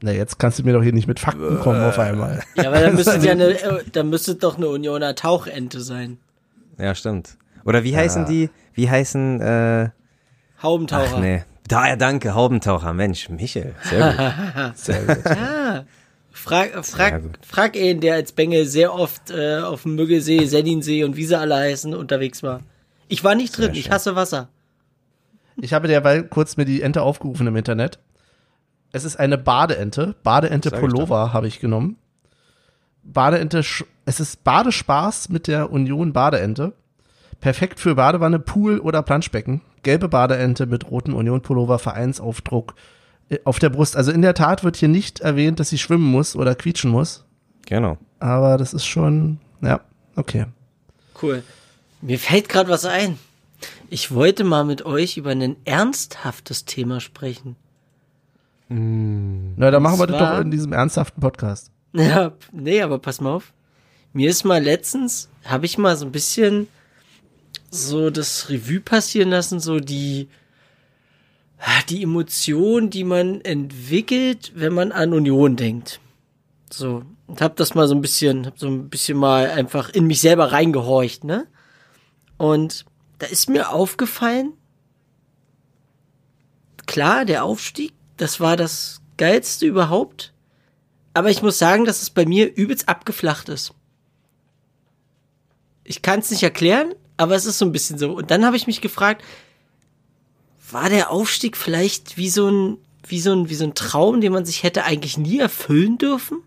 [0.00, 2.42] Na, jetzt kannst du mir doch hier nicht mit Fakten kommen auf einmal.
[2.54, 6.18] Ja, aber dann müsste ja eine, äh, dann müsste doch eine Unioner Tauchente sein.
[6.78, 7.36] Ja, stimmt.
[7.64, 9.88] Oder wie heißen die, wie heißen, äh,
[10.62, 11.14] Haubentaucher.
[11.16, 11.44] ach nee.
[11.66, 12.94] Da, ja, danke, Haubentaucher.
[12.94, 14.76] Mensch, Michel, sehr gut.
[14.76, 15.24] Sehr gut.
[15.26, 15.84] Ja.
[16.32, 17.38] Frag, Sehr frag, gut.
[17.46, 21.36] frag ihn, der als Bengel sehr oft äh, auf dem Müggelsee, Senninsee und wie sie
[21.38, 22.60] alle heißen unterwegs war.
[23.08, 23.92] Ich war nicht drin, ich schön.
[23.92, 24.48] hasse Wasser.
[25.56, 27.98] Ich habe derweil kurz mir die Ente aufgerufen im Internet.
[28.92, 30.14] Es ist eine Badeente.
[30.22, 31.96] Badeente Sag ich Pullover habe ich genommen.
[33.02, 33.64] Badeente,
[34.04, 36.74] es ist Badespaß mit der Union Badeente.
[37.40, 39.62] Perfekt für Badewanne, Pool oder Planschbecken.
[39.82, 42.74] Gelbe Badeente mit roten Union-Pullover, Vereinsaufdruck
[43.28, 43.96] äh, auf der Brust.
[43.96, 47.24] Also in der Tat wird hier nicht erwähnt, dass sie schwimmen muss oder quietschen muss.
[47.66, 47.98] Genau.
[48.18, 49.80] Aber das ist schon, ja,
[50.16, 50.46] okay.
[51.22, 51.42] Cool.
[52.00, 53.18] Mir fällt gerade was ein.
[53.90, 57.56] Ich wollte mal mit euch über ein ernsthaftes Thema sprechen.
[58.68, 61.70] Na, dann machen wir das doch in diesem ernsthaften Podcast.
[61.94, 63.52] Ja, nee, aber pass mal auf.
[64.12, 66.68] Mir ist mal letztens, habe ich mal so ein bisschen
[67.70, 70.28] so das Revue passieren lassen, so die,
[71.88, 76.00] die Emotion, die man entwickelt, wenn man an Union denkt.
[76.70, 80.06] So, und hab das mal so ein bisschen, hab so ein bisschen mal einfach in
[80.06, 81.46] mich selber reingehorcht, ne?
[82.38, 82.86] Und
[83.18, 84.54] da ist mir aufgefallen,
[86.86, 90.32] klar, der Aufstieg, das war das geilste überhaupt.
[91.12, 93.74] Aber ich muss sagen, dass es bei mir übelst abgeflacht ist.
[95.84, 98.12] Ich kann es nicht erklären, aber es ist so ein bisschen so.
[98.12, 99.24] Und dann habe ich mich gefragt,
[100.70, 104.32] war der Aufstieg vielleicht wie so ein, wie so ein, wie so ein Traum, den
[104.32, 106.42] man sich hätte eigentlich nie erfüllen dürfen?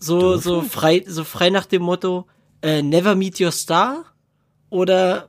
[0.00, 2.26] So, so frei, so frei nach dem Motto,
[2.62, 4.09] äh, never meet your star?
[4.70, 5.28] Oder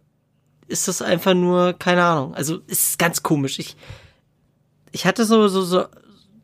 [0.67, 2.33] ist das einfach nur, keine Ahnung.
[2.35, 3.59] Also, es ist ganz komisch.
[3.59, 3.75] Ich,
[4.91, 5.85] ich hatte so, so, so,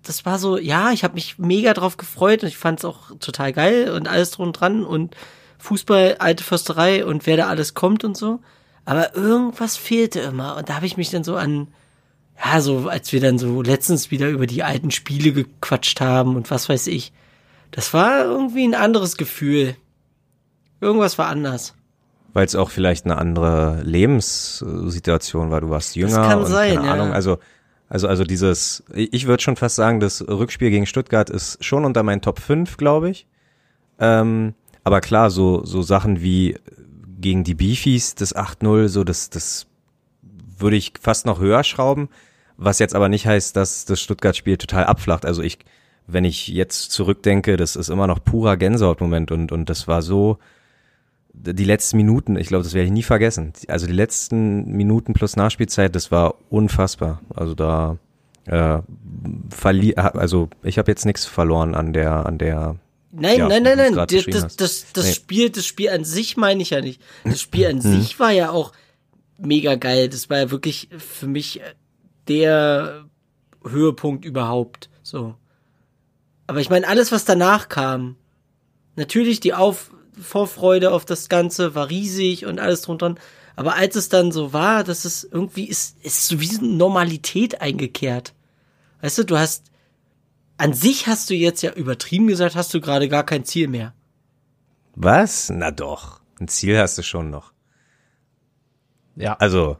[0.04, 3.12] das war so, ja, ich habe mich mega drauf gefreut und ich fand es auch
[3.20, 5.16] total geil und alles drum und dran und
[5.60, 8.40] Fußball, alte Försterei und wer da alles kommt und so.
[8.86, 11.68] Aber irgendwas fehlte immer und da habe ich mich dann so an,
[12.44, 16.52] ja, so als wir dann so letztens wieder über die alten Spiele gequatscht haben und
[16.52, 17.12] was weiß ich.
[17.72, 19.76] Das war irgendwie ein anderes Gefühl.
[20.80, 21.74] Irgendwas war anders.
[22.38, 25.60] Weil es auch vielleicht eine andere Lebenssituation war.
[25.60, 26.94] Du warst jünger kann und sein, keine ja.
[26.94, 27.12] Ahnung.
[27.12, 27.40] Also,
[27.90, 32.04] also, also dieses, ich würde schon fast sagen, das Rückspiel gegen Stuttgart ist schon unter
[32.04, 33.26] meinen Top 5, glaube ich.
[33.98, 36.60] Ähm, aber klar, so, so Sachen wie
[37.20, 39.66] gegen die Beefies, das 8-0, so das, das
[40.60, 42.08] würde ich fast noch höher schrauben.
[42.56, 45.26] Was jetzt aber nicht heißt, dass das Stuttgart-Spiel total abflacht.
[45.26, 45.58] Also ich,
[46.06, 50.38] wenn ich jetzt zurückdenke, das ist immer noch purer Gänsehautmoment und, und das war so,
[51.40, 53.54] die letzten Minuten, ich glaube, das werde ich nie vergessen.
[53.68, 57.22] Also die letzten Minuten plus Nachspielzeit, das war unfassbar.
[57.34, 57.98] Also da
[58.46, 58.80] äh,
[59.50, 62.76] verli also ich habe jetzt nichts verloren an der an der
[63.12, 63.96] Nein, Ja, nein, nein, nein.
[63.96, 65.14] Das, das, das, das Nee.
[65.14, 67.02] Spiel, das Spiel an sich meine ich ja nicht.
[67.24, 68.74] Das Spiel an sich war ja auch
[69.38, 70.10] mega geil.
[70.10, 71.62] Das war ja wirklich für mich
[72.28, 73.06] der
[73.66, 74.90] Höhepunkt überhaupt.
[75.04, 75.36] So.
[76.48, 78.18] Aber ich meine, alles, was danach kam,
[78.96, 79.92] natürlich die Auf
[80.22, 83.10] Vorfreude auf das Ganze war riesig und alles drunter.
[83.10, 83.20] dran.
[83.58, 86.74] Aber als es dann so war, dass es irgendwie ist, ist so wie so eine
[86.74, 88.36] Normalität eingekehrt.
[89.02, 89.72] Weißt du, du hast,
[90.58, 93.96] an sich hast du jetzt ja übertrieben gesagt, hast du gerade gar kein Ziel mehr.
[94.96, 95.50] Was?
[95.50, 96.22] Na doch.
[96.40, 97.52] Ein Ziel hast du schon noch.
[99.16, 99.34] Ja.
[99.38, 99.78] Also,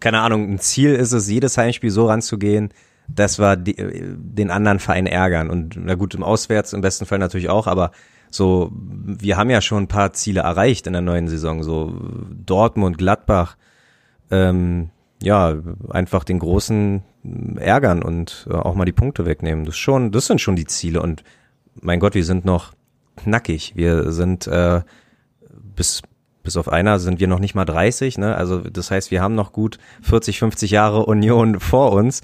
[0.00, 2.74] keine Ahnung, ein Ziel ist es, jedes Heimspiel so ranzugehen,
[3.06, 5.50] dass wir die, den anderen Verein ärgern.
[5.50, 7.92] Und na gut, im Auswärts im besten Fall natürlich auch, aber
[8.36, 11.62] so, wir haben ja schon ein paar Ziele erreicht in der neuen Saison.
[11.62, 11.94] So
[12.30, 13.56] Dortmund, Gladbach,
[14.30, 14.90] ähm,
[15.22, 15.56] ja,
[15.88, 17.02] einfach den großen
[17.56, 19.64] ärgern und äh, auch mal die Punkte wegnehmen.
[19.64, 21.02] Das schon, das sind schon die Ziele.
[21.02, 21.24] Und
[21.80, 22.72] mein Gott, wir sind noch
[23.16, 23.72] knackig.
[23.76, 24.82] Wir sind äh,
[25.74, 26.02] bis
[26.42, 28.36] bis auf einer sind wir noch nicht mal 30, ne?
[28.36, 32.22] Also das heißt, wir haben noch gut 40, 50 Jahre Union vor uns.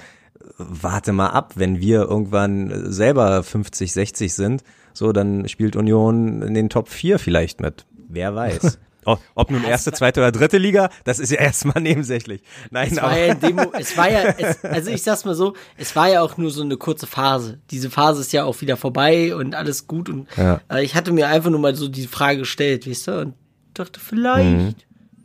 [0.58, 6.54] Warte mal ab, wenn wir irgendwann selber 50, 60 sind, so dann spielt Union in
[6.54, 7.84] den Top 4 vielleicht mit.
[8.08, 8.78] Wer weiß.
[9.04, 12.40] Ob, ob nun erste, zweite oder dritte Liga, das ist ja erstmal nebensächlich.
[12.70, 15.34] Nein, Es war ja in dem, Mo- es war ja, es, also ich sag's mal
[15.34, 17.58] so, es war ja auch nur so eine kurze Phase.
[17.72, 20.60] Diese Phase ist ja auch wieder vorbei und alles gut und Ja.
[20.70, 23.34] äh, ich hatte mir einfach nur mal so die Frage gestellt, weißt du, und
[23.74, 24.74] dachte, vielleicht Mhm.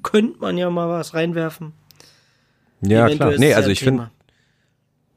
[0.02, 1.74] könnte man ja mal was reinwerfen.
[2.82, 3.40] ja Eventuell klar.
[3.40, 4.10] Nee, also ich finde.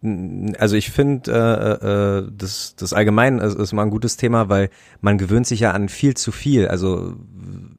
[0.03, 4.71] Also ich finde, äh, äh, das, das allgemein ist, ist mal ein gutes Thema, weil
[5.03, 6.69] man gewöhnt sich ja an viel zu viel.
[6.69, 7.17] Also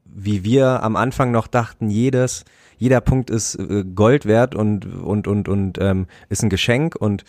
[0.04, 2.44] wie wir am Anfang noch dachten, jedes,
[2.78, 7.24] jeder Punkt ist äh, Gold wert und und und und ähm, ist ein Geschenk und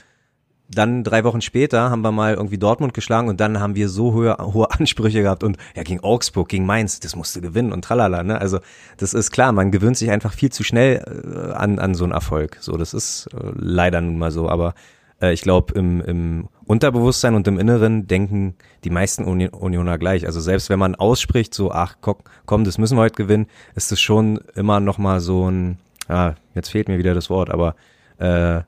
[0.75, 4.13] dann drei Wochen später haben wir mal irgendwie Dortmund geschlagen und dann haben wir so
[4.13, 8.23] hohe, hohe Ansprüche gehabt und ja gegen Augsburg, gegen Mainz, das musste gewinnen und tralala,
[8.23, 8.39] ne?
[8.39, 8.59] Also
[8.97, 12.13] das ist klar, man gewöhnt sich einfach viel zu schnell äh, an, an so einen
[12.13, 12.57] Erfolg.
[12.59, 14.73] So, das ist äh, leider nun mal so, aber
[15.21, 20.25] äh, ich glaube im, im Unterbewusstsein und im Inneren denken die meisten Uni Unioner gleich.
[20.25, 21.97] Also selbst wenn man ausspricht, so ach
[22.45, 26.33] komm, das müssen wir heute gewinnen, ist es schon immer noch mal so ein, ah,
[26.55, 27.75] jetzt fehlt mir wieder das Wort, aber
[28.17, 28.61] äh,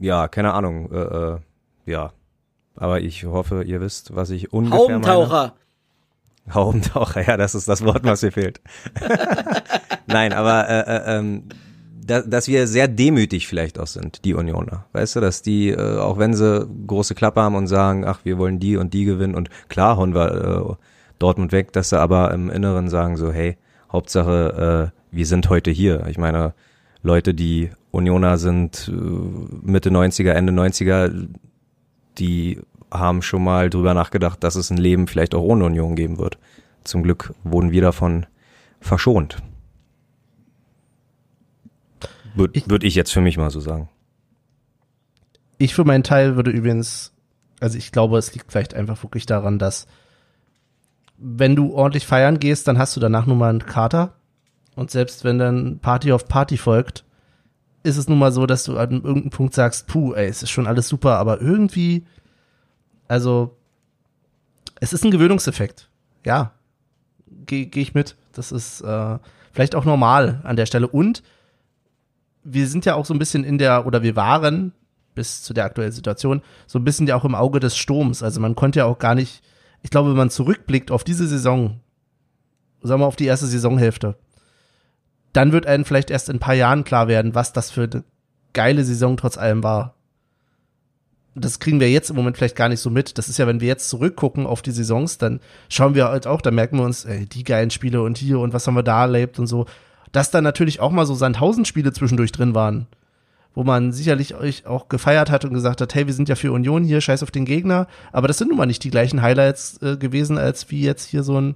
[0.00, 1.38] ja, keine Ahnung, äh, äh,
[1.86, 2.12] ja.
[2.76, 5.06] Aber ich hoffe, ihr wisst, was ich ungefähr meine.
[5.06, 5.54] Haubentaucher.
[6.52, 8.60] Haubentaucher, ja, das ist das Wort, was mir fehlt.
[10.06, 11.44] Nein, aber äh, äh, ähm,
[12.02, 14.86] da, dass wir sehr demütig vielleicht auch sind, die Unioner.
[14.92, 18.38] Weißt du, dass die, äh, auch wenn sie große Klappe haben und sagen, ach, wir
[18.38, 20.74] wollen die und die gewinnen und klar hauen wir äh,
[21.18, 23.58] Dortmund weg, dass sie aber im Inneren sagen so, hey,
[23.92, 26.06] Hauptsache, äh, wir sind heute hier.
[26.06, 26.54] Ich meine,
[27.02, 31.28] Leute, die Unioner sind, äh, Mitte 90er, Ende 90er,
[32.18, 32.60] die
[32.90, 36.38] haben schon mal drüber nachgedacht, dass es ein Leben vielleicht auch ohne Union geben wird.
[36.84, 38.26] Zum Glück wurden wir davon
[38.80, 39.36] verschont.
[42.34, 43.88] Würde ich, würd ich jetzt für mich mal so sagen.
[45.58, 47.12] Ich für meinen Teil würde übrigens,
[47.60, 49.86] also ich glaube, es liegt vielleicht einfach wirklich daran, dass
[51.18, 54.14] wenn du ordentlich feiern gehst, dann hast du danach nur mal einen Kater.
[54.80, 57.04] Und selbst wenn dann Party auf Party folgt,
[57.82, 60.48] ist es nun mal so, dass du an irgendeinem Punkt sagst, puh, ey, es ist
[60.48, 62.06] schon alles super, aber irgendwie,
[63.06, 63.58] also,
[64.76, 65.90] es ist ein Gewöhnungseffekt.
[66.24, 66.52] Ja,
[67.44, 68.16] gehe geh ich mit.
[68.32, 69.18] Das ist äh,
[69.52, 70.88] vielleicht auch normal an der Stelle.
[70.88, 71.22] Und
[72.42, 74.72] wir sind ja auch so ein bisschen in der, oder wir waren
[75.14, 78.22] bis zu der aktuellen Situation, so ein bisschen ja auch im Auge des Sturms.
[78.22, 79.42] Also man konnte ja auch gar nicht,
[79.82, 81.80] ich glaube, wenn man zurückblickt auf diese Saison,
[82.80, 84.16] sagen wir auf die erste Saisonhälfte,
[85.32, 88.04] dann wird einem vielleicht erst in ein paar Jahren klar werden, was das für eine
[88.52, 89.94] geile Saison trotz allem war.
[91.36, 93.16] Das kriegen wir jetzt im Moment vielleicht gar nicht so mit.
[93.16, 96.40] Das ist ja, wenn wir jetzt zurückgucken auf die Saisons, dann schauen wir halt auch,
[96.40, 99.02] da merken wir uns, ey, die geilen Spiele und hier und was haben wir da
[99.02, 99.66] erlebt und so
[100.12, 102.86] dass da natürlich auch mal so Sandhausen-Spiele zwischendurch drin waren,
[103.54, 106.52] wo man sicherlich euch auch gefeiert hat und gesagt hat, hey, wir sind ja für
[106.52, 109.80] Union hier, scheiß auf den Gegner, aber das sind nun mal nicht die gleichen Highlights
[109.82, 111.54] äh, gewesen, als wie jetzt hier so ein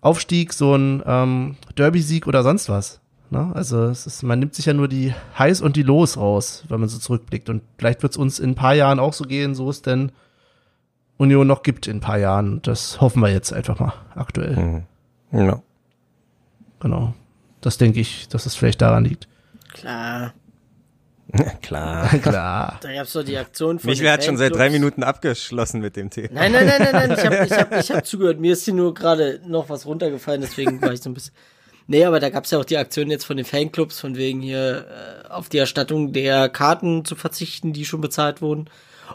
[0.00, 3.00] Aufstieg, so ein ähm, Derby-Sieg oder sonst was.
[3.30, 3.50] Ne?
[3.54, 6.80] Also es ist, man nimmt sich ja nur die Heiß und die Los raus, wenn
[6.80, 7.48] man so zurückblickt.
[7.48, 10.12] Und vielleicht wird es uns in ein paar Jahren auch so gehen, so es denn
[11.16, 12.60] Union noch gibt in ein paar Jahren.
[12.62, 14.56] Das hoffen wir jetzt einfach mal aktuell.
[14.56, 14.82] Mhm.
[15.32, 15.62] Ja.
[16.80, 17.14] Genau.
[17.60, 19.28] Das denke ich, dass es vielleicht daran liegt.
[19.72, 20.32] Klar.
[21.62, 22.08] Klar.
[22.22, 22.78] Klar.
[22.80, 23.90] Da gab's doch die Aktion von.
[23.90, 26.28] Michael hat schon seit drei Minuten abgeschlossen mit dem Thema.
[26.32, 27.18] Nein, nein, nein, nein, nein.
[27.18, 28.40] Ich habe ich hab, ich hab zugehört.
[28.40, 31.34] Mir ist hier nur gerade noch was runtergefallen, deswegen war ich so ein bisschen.
[31.88, 34.86] Nee, aber da gab's ja auch die Aktion jetzt von den Fanclubs, von wegen hier
[34.88, 38.68] äh, auf die Erstattung der Karten zu verzichten, die schon bezahlt wurden.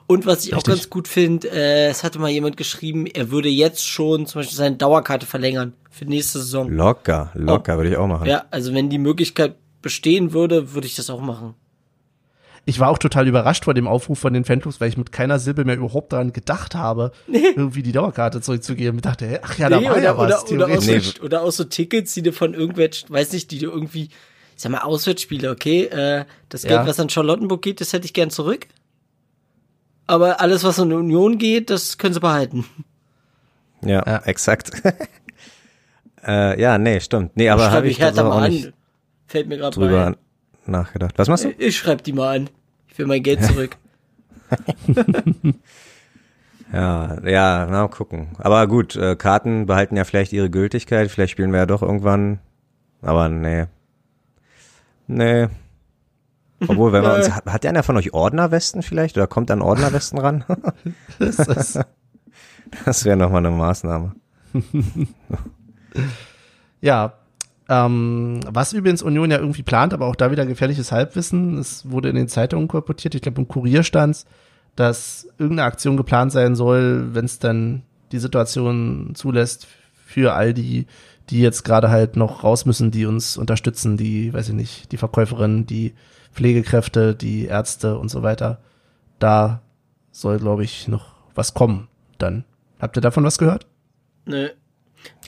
[0.08, 0.58] Und was ich Richtig.
[0.58, 4.40] auch ganz gut finde, äh, es hatte mal jemand geschrieben, er würde jetzt schon zum
[4.40, 6.70] Beispiel seine Dauerkarte verlängern für nächste Saison.
[6.70, 7.78] Locker, locker, oh.
[7.78, 8.28] würde ich auch machen.
[8.28, 11.56] Ja, also wenn die Möglichkeit bestehen würde, würde ich das auch machen.
[12.66, 15.40] Ich war auch total überrascht vor dem Aufruf von den Fanclubs, weil ich mit keiner
[15.40, 17.40] Silbe mehr überhaupt daran gedacht habe, nee.
[17.56, 18.98] irgendwie die Dauerkarte zurückzugeben.
[18.98, 20.52] Ich dachte, ach ja, da nee, war oder, ja was.
[20.52, 23.58] Oder, oder, auch so, oder auch so Tickets, die du von irgendwelchen, weiß nicht, die
[23.58, 24.10] du irgendwie, ich
[24.58, 26.88] sag mal, Auswärtsspiele, okay, äh, das Geld, ja.
[26.88, 28.68] was an Charlottenburg geht, das hätte ich gern zurück.
[30.06, 32.66] Aber alles, was in Union geht, das können sie behalten.
[33.84, 34.22] Ja, ja.
[34.26, 34.72] exakt.
[36.24, 37.36] Äh, ja, nee, stimmt.
[37.36, 38.74] Nee, aber habe ich, ich Hertha mal an.
[39.26, 40.16] Fällt mir gerade drüber.
[40.66, 41.18] Nachgedacht.
[41.18, 41.50] Was machst du?
[41.58, 42.50] Ich schreib die mal an.
[42.88, 43.78] Ich will mein Geld zurück.
[46.74, 48.30] ja, ja, na gucken.
[48.38, 51.10] Aber gut, äh, Karten behalten ja vielleicht ihre Gültigkeit.
[51.10, 52.40] Vielleicht spielen wir ja doch irgendwann.
[53.02, 53.66] Aber nee.
[55.08, 55.48] Nee.
[56.68, 59.18] Obwohl, wenn wir uns, hat, hat der einer von euch Ordnerwesten vielleicht?
[59.18, 60.44] Oder kommt an Ordnerwesten ran?
[61.20, 61.80] das
[62.86, 64.16] das wäre nochmal eine Maßnahme.
[66.80, 67.14] Ja,
[67.72, 71.58] ähm, was übrigens Union ja irgendwie plant, aber auch da wieder gefährliches Halbwissen.
[71.58, 74.26] Es wurde in den Zeitungen kolportiert, ich glaube im Kurier stand
[74.76, 79.68] dass irgendeine Aktion geplant sein soll, wenn es dann die Situation zulässt,
[80.06, 80.88] für all die,
[81.30, 84.98] die jetzt gerade halt noch raus müssen, die uns unterstützen, die, weiß ich nicht, die
[84.98, 85.94] Verkäuferinnen, die
[86.34, 88.60] Pflegekräfte, die Ärzte und so weiter.
[89.20, 89.62] Da
[90.12, 92.44] soll, glaube ich, noch was kommen dann.
[92.80, 93.68] Habt ihr davon was gehört?
[94.26, 94.50] Nö.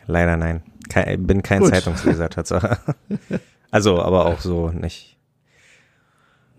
[0.05, 0.63] Leider nein.
[0.93, 1.69] Kein, bin kein Gut.
[1.69, 2.77] Zeitungsleser, Tatsache.
[3.71, 5.17] Also, aber auch so nicht.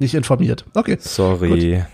[0.00, 0.64] Nicht informiert.
[0.74, 0.96] Okay.
[0.98, 1.76] Sorry.
[1.76, 1.86] Gut.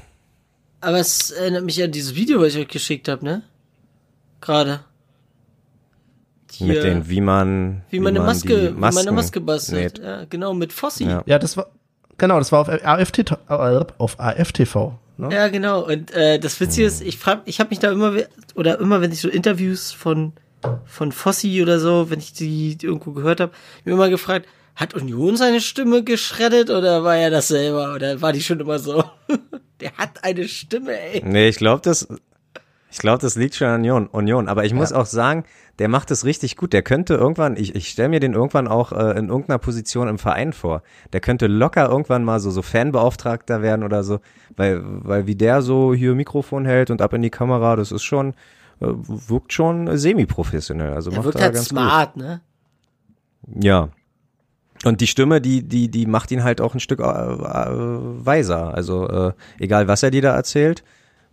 [0.81, 3.43] Aber es erinnert mich an dieses Video, was ich euch geschickt habe, ne?
[4.41, 4.81] Gerade.
[6.59, 9.99] Mit den, wie man, wie, wie man eine Maske, wie man eine Maske bastelt.
[9.99, 11.05] Ja, genau, mit Fossi.
[11.05, 11.23] Ja.
[11.27, 11.39] ja.
[11.39, 11.67] das war,
[12.17, 13.37] genau, das war auf AFT,
[13.99, 14.93] auf AFTV.
[15.19, 15.35] Ne?
[15.35, 15.87] Ja, genau.
[15.87, 18.15] Und äh, das Witzige ist, ich frag, ich habe mich da immer,
[18.55, 20.33] oder immer, wenn ich so Interviews von
[20.85, 23.53] von Fossi oder so, wenn ich die, irgendwo gehört habe,
[23.85, 24.47] mir immer gefragt,
[24.77, 28.79] hat Union seine Stimme geschreddet oder war er das selber oder war die schon immer
[28.79, 29.05] so?
[29.81, 31.23] Der hat eine Stimme, ey.
[31.25, 32.07] Nee, ich glaube, das
[32.93, 34.49] ich glaube, das liegt schon an Union, Union.
[34.49, 34.77] aber ich ja.
[34.77, 35.45] muss auch sagen,
[35.79, 36.73] der macht es richtig gut.
[36.73, 40.19] Der könnte irgendwann, ich, ich stelle mir den irgendwann auch äh, in irgendeiner Position im
[40.19, 40.83] Verein vor.
[41.13, 44.19] Der könnte locker irgendwann mal so so Fanbeauftragter werden oder so,
[44.57, 48.03] weil weil wie der so hier Mikrofon hält und ab in die Kamera, das ist
[48.03, 48.35] schon
[48.81, 50.95] wirkt schon semi-professionell.
[50.95, 52.41] Also Er macht wirkt er halt ganz smart, ne?
[53.47, 53.65] gut.
[53.65, 53.89] Ja.
[54.85, 57.69] Und die Stimme, die, die, die macht ihn halt auch ein Stück äh, äh,
[58.25, 58.75] weiser.
[58.75, 60.83] Also äh, egal, was er dir da erzählt,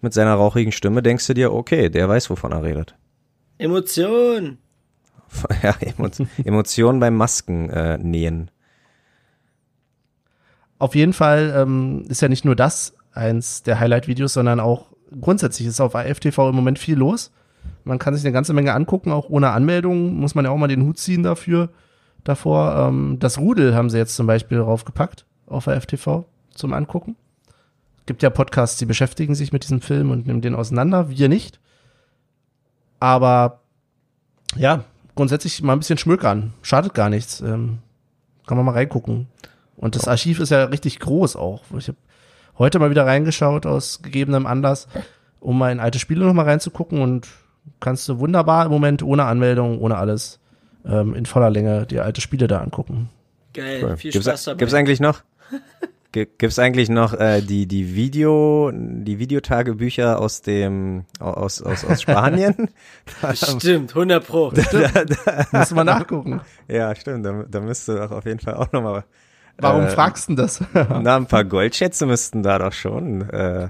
[0.02, 2.96] mit seiner rauchigen Stimme denkst du dir, okay, der weiß, wovon er redet.
[3.58, 4.58] Emotion.
[5.64, 6.10] ja, Emo
[6.44, 8.52] Emotionen beim Masken äh, nähen.
[10.80, 15.68] Auf jeden Fall ähm, ist ja nicht nur das eins der Highlight-Videos, sondern auch grundsätzlich
[15.68, 17.32] ist auf AFTV im Moment viel los.
[17.88, 20.68] Man kann sich eine ganze Menge angucken, auch ohne Anmeldung, muss man ja auch mal
[20.68, 21.70] den Hut ziehen dafür,
[22.24, 22.88] davor.
[22.88, 27.16] Ähm, das Rudel haben sie jetzt zum Beispiel draufgepackt auf AFTV zum Angucken.
[28.06, 31.60] Gibt ja Podcasts, die beschäftigen sich mit diesem Film und nehmen den auseinander, wir nicht.
[33.00, 33.62] Aber
[34.56, 34.84] ja,
[35.16, 36.54] grundsätzlich mal ein bisschen schmökern.
[36.62, 37.42] Schadet gar nichts.
[37.42, 37.80] Ähm,
[38.46, 39.28] kann man mal reingucken.
[39.76, 41.64] Und das Archiv ist ja richtig groß auch.
[41.78, 41.98] Ich habe
[42.58, 44.88] heute mal wieder reingeschaut aus gegebenem Anlass,
[45.40, 47.28] um mal in alte Spiele noch mal reinzugucken und
[47.80, 50.40] kannst du wunderbar im Moment ohne Anmeldung, ohne alles
[50.86, 53.10] ähm, in voller Länge die alte Spiele da angucken.
[53.54, 53.98] Geil, Cool.
[53.98, 54.58] viel Gibt's, Spaß dabei.
[54.60, 55.22] gibt's eigentlich noch?
[56.14, 62.02] Gi- Gibt's eigentlich noch äh, die die Video die Videotagebücher aus dem aus aus aus
[62.02, 62.70] Spanien?
[63.34, 64.52] Stimmt, 100 Pro.
[65.52, 66.42] Musst du mal nachgucken.
[66.68, 67.26] ja, stimmt.
[67.26, 69.04] Da, da müsste doch auf jeden Fall auch nochmal.
[69.60, 70.62] Warum äh, fragst du denn das?
[70.74, 73.28] Na, ein paar Goldschätze müssten da doch schon.
[73.30, 73.70] Äh,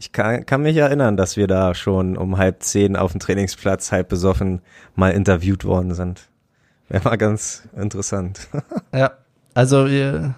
[0.00, 3.92] ich kann, kann mich erinnern, dass wir da schon um halb zehn auf dem Trainingsplatz
[3.92, 4.62] halb besoffen
[4.94, 6.30] mal interviewt worden sind.
[6.88, 8.48] Wäre mal ganz interessant.
[8.94, 9.12] ja,
[9.52, 10.30] also äh,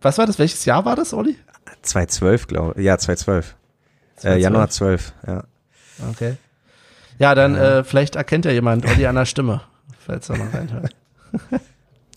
[0.00, 0.40] was war das?
[0.40, 1.36] Welches Jahr war das, Olli?
[1.82, 2.84] 2012, glaube ich.
[2.84, 3.54] Ja, 2012.
[4.16, 4.42] Äh, 2012.
[4.42, 5.44] Januar 12, ja.
[6.10, 6.36] Okay.
[7.18, 9.60] Ja, dann äh, vielleicht erkennt ja jemand Olli an der Stimme,
[10.00, 10.96] falls er mal reinhört.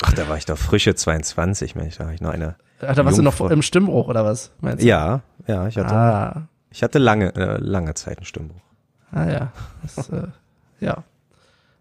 [0.01, 2.55] Ach, da war ich doch frische 22, Mensch, da war ich noch eine.
[2.81, 3.53] Ach, da warst du noch Jungfrau.
[3.53, 4.49] im Stimmbruch oder was?
[4.59, 4.87] Meinst du?
[4.87, 8.61] Ja, ja, ich hatte, Ah, ich hatte lange, äh, lange Zeit einen Stimmbruch.
[9.11, 9.51] ah ja.
[9.81, 10.27] Das, äh,
[10.79, 11.03] ja.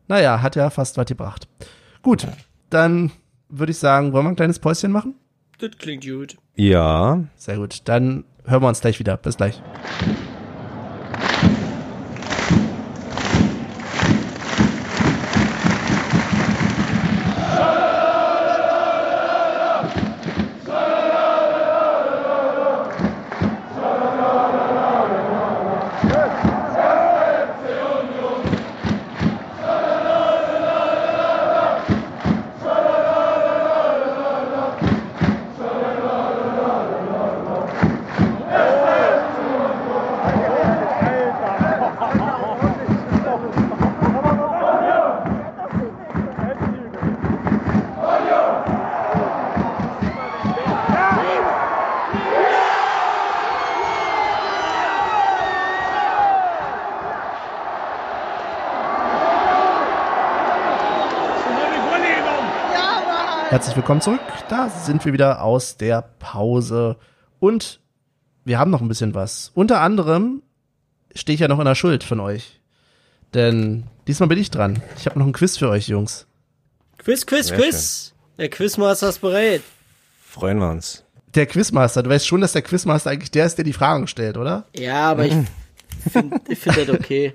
[0.09, 1.48] Naja, hat ja fast was gebracht.
[2.03, 2.27] Gut,
[2.70, 3.11] dann
[3.48, 5.14] würde ich sagen, wollen wir ein kleines Päuschen machen?
[5.59, 6.37] Das klingt gut.
[6.55, 9.16] Ja, Sehr gut, dann hören wir uns gleich wieder.
[9.16, 9.61] Bis gleich.
[63.58, 64.20] Herzlich willkommen zurück.
[64.48, 66.94] Da sind wir wieder aus der Pause.
[67.40, 67.80] Und
[68.44, 69.50] wir haben noch ein bisschen was.
[69.52, 70.44] Unter anderem
[71.12, 72.60] stehe ich ja noch in der Schuld von euch.
[73.34, 74.80] Denn diesmal bin ich dran.
[74.96, 76.28] Ich habe noch ein Quiz für euch, Jungs.
[76.98, 78.14] Quiz, Quiz, Sehr Quiz.
[78.38, 79.62] Der Quizmaster ist bereit.
[80.24, 81.04] freuen wir uns.
[81.34, 84.36] Der Quizmaster, du weißt schon, dass der Quizmaster eigentlich der ist, der die Fragen stellt,
[84.36, 84.66] oder?
[84.76, 85.34] Ja, aber ich
[86.12, 87.34] finde ich find das okay.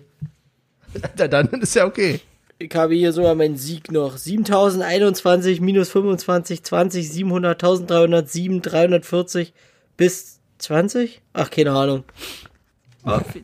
[1.18, 2.22] Dann ist ja okay.
[2.64, 4.16] Ich habe hier sogar meinen Sieg noch.
[4.18, 9.54] 7021 minus 25, 20, 700, 1307, 340
[9.98, 11.22] bis 20?
[11.34, 12.04] Ach, keine Ahnung.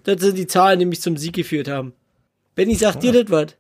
[0.06, 1.92] Das sind die Zahlen, die mich zum Sieg geführt haben.
[2.56, 3.56] Benny, sagt dir das was?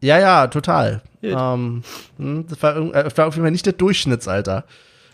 [0.00, 1.02] Ja, ja, total.
[1.22, 1.82] Ähm,
[2.16, 4.64] hm, das, war, äh, das war auf jeden Fall nicht das Durchschnittsalter.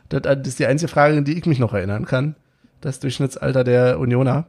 [0.08, 2.36] Das, das ist die einzige Frage, an die ich mich noch erinnern kann.
[2.80, 4.46] Das Durchschnittsalter der Unioner.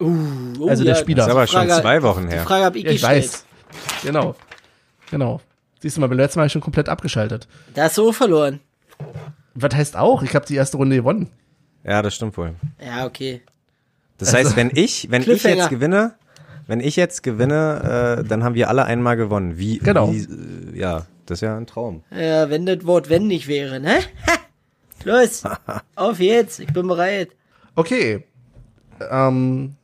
[0.00, 1.18] Oh, Also der Spieler.
[1.18, 2.44] Das ist aber die Frage- schon zwei Wochen Die her.
[2.44, 3.24] Frage habe ich Ja, ich gestellt.
[3.24, 3.44] weiß.
[4.04, 4.34] Genau.
[5.10, 5.40] Genau.
[5.80, 7.46] Siehst du mal, beim letzten Mal hab ich schon komplett abgeschaltet.
[7.74, 8.60] Da hast du auch verloren.
[9.54, 10.22] Was heißt auch?
[10.22, 11.30] Ich habe die erste Runde gewonnen.
[11.84, 12.54] Ja, das stimmt wohl.
[12.84, 13.42] Ja, okay.
[14.18, 16.14] Das heißt, wenn ich, wenn ich jetzt gewinne,
[16.66, 19.58] wenn ich jetzt gewinne, äh, dann haben wir alle einmal gewonnen.
[19.58, 20.10] Wie, Genau.
[20.12, 20.22] wie
[20.74, 22.02] äh, ja, das ist ja ein Traum.
[22.10, 23.98] Ja, wenn das Wort wenn nicht wäre, ne?
[24.26, 24.32] Ha!
[25.04, 25.44] Los,
[25.94, 27.28] auf jetzt, ich bin bereit.
[27.76, 28.24] Okay.
[29.10, 29.76] Ähm,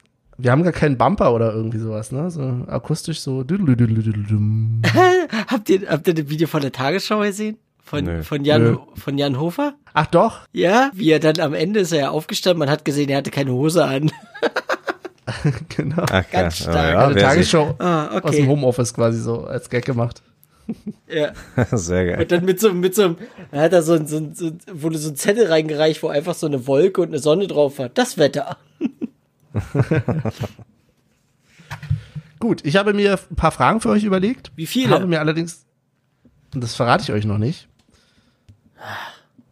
[0.43, 2.31] wir haben gar keinen Bumper oder irgendwie sowas, ne?
[2.31, 3.45] So akustisch so.
[5.49, 7.57] Habt ihr, habt ihr das Video von der Tagesschau gesehen?
[7.85, 8.23] Von, Nö.
[8.23, 8.77] von, Jan, Nö.
[8.95, 9.75] von Jan Hofer?
[9.93, 10.41] Ach doch.
[10.53, 13.31] Ja, wie er dann am Ende ist er ja aufgestanden, man hat gesehen, er hatte
[13.31, 14.11] keine Hose an.
[15.77, 16.05] genau.
[16.11, 16.71] Ach, Ganz ja.
[16.73, 16.93] stark.
[16.95, 18.47] Ja, Eine Tagesschau Ah, aus dem okay.
[18.47, 20.23] Homeoffice quasi so als Gag gemacht.
[21.09, 21.33] Ja.
[21.77, 22.21] Sehr geil.
[22.23, 23.17] Und dann mit so, mit so einem,
[23.51, 26.35] er hat da so, ein- so, ein- so, wurde so ein Zettel reingereicht, wo einfach
[26.35, 27.89] so eine Wolke und eine Sonne drauf war.
[27.89, 28.57] Das Wetter.
[32.39, 34.53] Gut, ich habe mir ein paar Fragen für euch überlegt.
[34.57, 34.95] Wie viele?
[34.95, 35.65] Habe mir allerdings,
[36.55, 37.69] und das verrate ich euch noch nicht,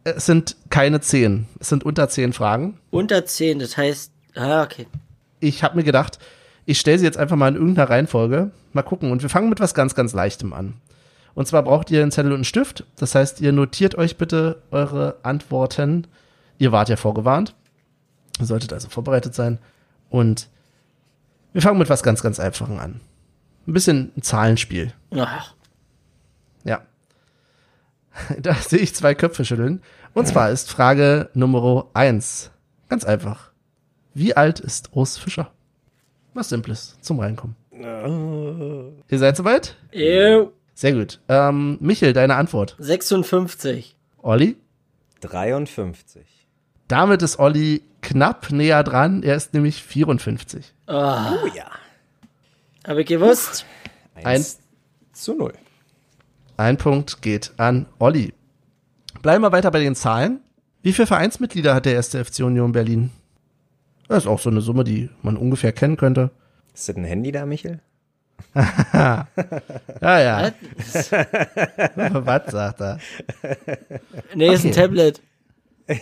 [0.03, 1.47] es sind keine zehn.
[1.59, 2.79] Es sind unter zehn Fragen.
[2.89, 4.87] Unter 10, das heißt, ah, okay.
[5.39, 6.19] Ich habe mir gedacht,
[6.65, 8.51] ich stelle sie jetzt einfach mal in irgendeiner Reihenfolge.
[8.73, 9.11] Mal gucken.
[9.11, 10.75] Und wir fangen mit was ganz, ganz Leichtem an.
[11.33, 12.85] Und zwar braucht ihr einen Zettel und einen Stift.
[12.97, 16.07] Das heißt, ihr notiert euch bitte eure Antworten.
[16.57, 17.55] Ihr wart ja vorgewarnt.
[18.39, 19.59] Ihr solltet also vorbereitet sein.
[20.11, 20.49] Und
[21.53, 23.01] wir fangen mit was ganz, ganz Einfachen an.
[23.65, 24.93] Ein bisschen ein Zahlenspiel.
[25.15, 25.55] Ach,
[26.63, 26.81] Ja.
[28.39, 29.81] Da sehe ich zwei Köpfe schütteln.
[30.13, 32.51] Und zwar ist Frage Nummer eins
[32.89, 33.51] Ganz einfach.
[34.13, 35.51] Wie alt ist Urs Fischer?
[36.33, 37.55] Was Simples zum Reinkommen.
[37.73, 39.77] Ihr seid soweit?
[39.93, 40.51] ew.
[40.73, 41.21] Sehr gut.
[41.29, 42.75] Ähm, Michel, deine Antwort.
[42.79, 43.95] 56.
[44.21, 44.57] Olli?
[45.21, 46.40] 53.
[46.91, 49.23] Damit ist Olli knapp näher dran.
[49.23, 50.73] Er ist nämlich 54.
[50.87, 51.65] Ah, Oh ja.
[52.85, 53.65] habe ich gewusst.
[54.23, 54.59] Eins
[55.13, 55.53] zu null.
[56.57, 58.33] Ein Punkt geht an Olli.
[59.21, 60.41] Bleiben wir weiter bei den Zahlen.
[60.81, 63.11] Wie viele Vereinsmitglieder hat der erste FC Union Berlin?
[64.09, 66.31] Das ist auch so eine Summe, die man ungefähr kennen könnte.
[66.73, 67.79] Ist das ein Handy da, Michel?
[68.93, 69.27] Ja,
[70.01, 70.51] ja.
[70.77, 71.11] Was?
[72.25, 72.99] Was sagt er?
[74.35, 74.81] Nee, ist ein Okay.
[74.81, 75.21] Tablet.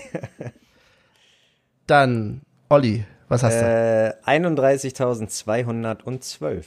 [1.89, 3.65] Dann, Olli, was hast du?
[3.65, 6.63] Äh, 31.212.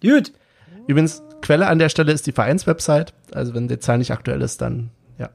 [0.00, 0.32] Gut.
[0.86, 3.12] Übrigens, Quelle an der Stelle ist die Vereinswebsite.
[3.32, 5.30] Also wenn die Zahl nicht aktuell ist, dann ja,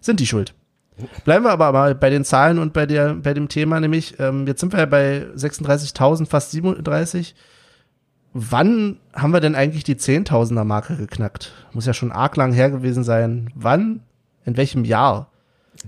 [0.00, 0.54] sind die schuld.
[1.24, 4.46] Bleiben wir aber mal bei den Zahlen und bei, der, bei dem Thema, nämlich, ähm,
[4.46, 7.34] jetzt sind wir ja bei 36.000, fast 37.
[8.32, 11.52] Wann haben wir denn eigentlich die 10.000er Marke geknackt?
[11.72, 13.50] Muss ja schon arg lang her gewesen sein.
[13.54, 14.00] Wann,
[14.44, 15.30] in welchem Jahr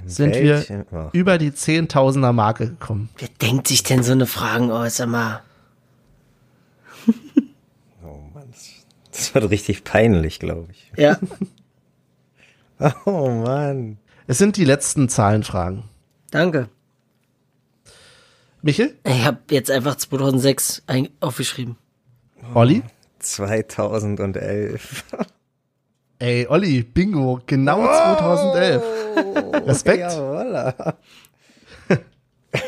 [0.07, 1.15] sind Welche- wir Ach.
[1.15, 3.09] über die 10.000er Marke gekommen?
[3.19, 5.39] Wer denkt sich denn so eine Fragen aus, Mann,
[9.17, 10.93] das, wird richtig peinlich, glaube ich.
[10.97, 11.19] Ja.
[13.07, 13.97] Oh Mann.
[14.27, 15.85] Es sind die letzten Zahlenfragen.
[16.31, 16.69] Danke.
[18.61, 18.95] Michel?
[19.05, 21.77] Ich habe jetzt einfach 2006 ein- aufgeschrieben.
[22.53, 22.83] Olli?
[23.21, 25.05] 2011.
[26.19, 28.83] Ey, Olli, Bingo, genau 2011.
[29.67, 29.99] Respekt.
[30.13, 30.99] Jawolla.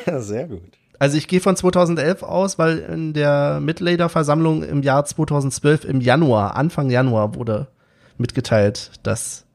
[0.20, 0.77] Sehr gut.
[0.98, 6.56] Also ich gehe von 2011 aus, weil in der Mitgliederversammlung im Jahr 2012 im Januar,
[6.56, 7.68] Anfang Januar wurde
[8.16, 9.46] mitgeteilt, dass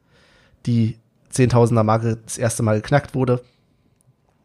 [0.65, 0.97] die
[1.33, 3.43] 10.000er Marke das erste Mal geknackt wurde.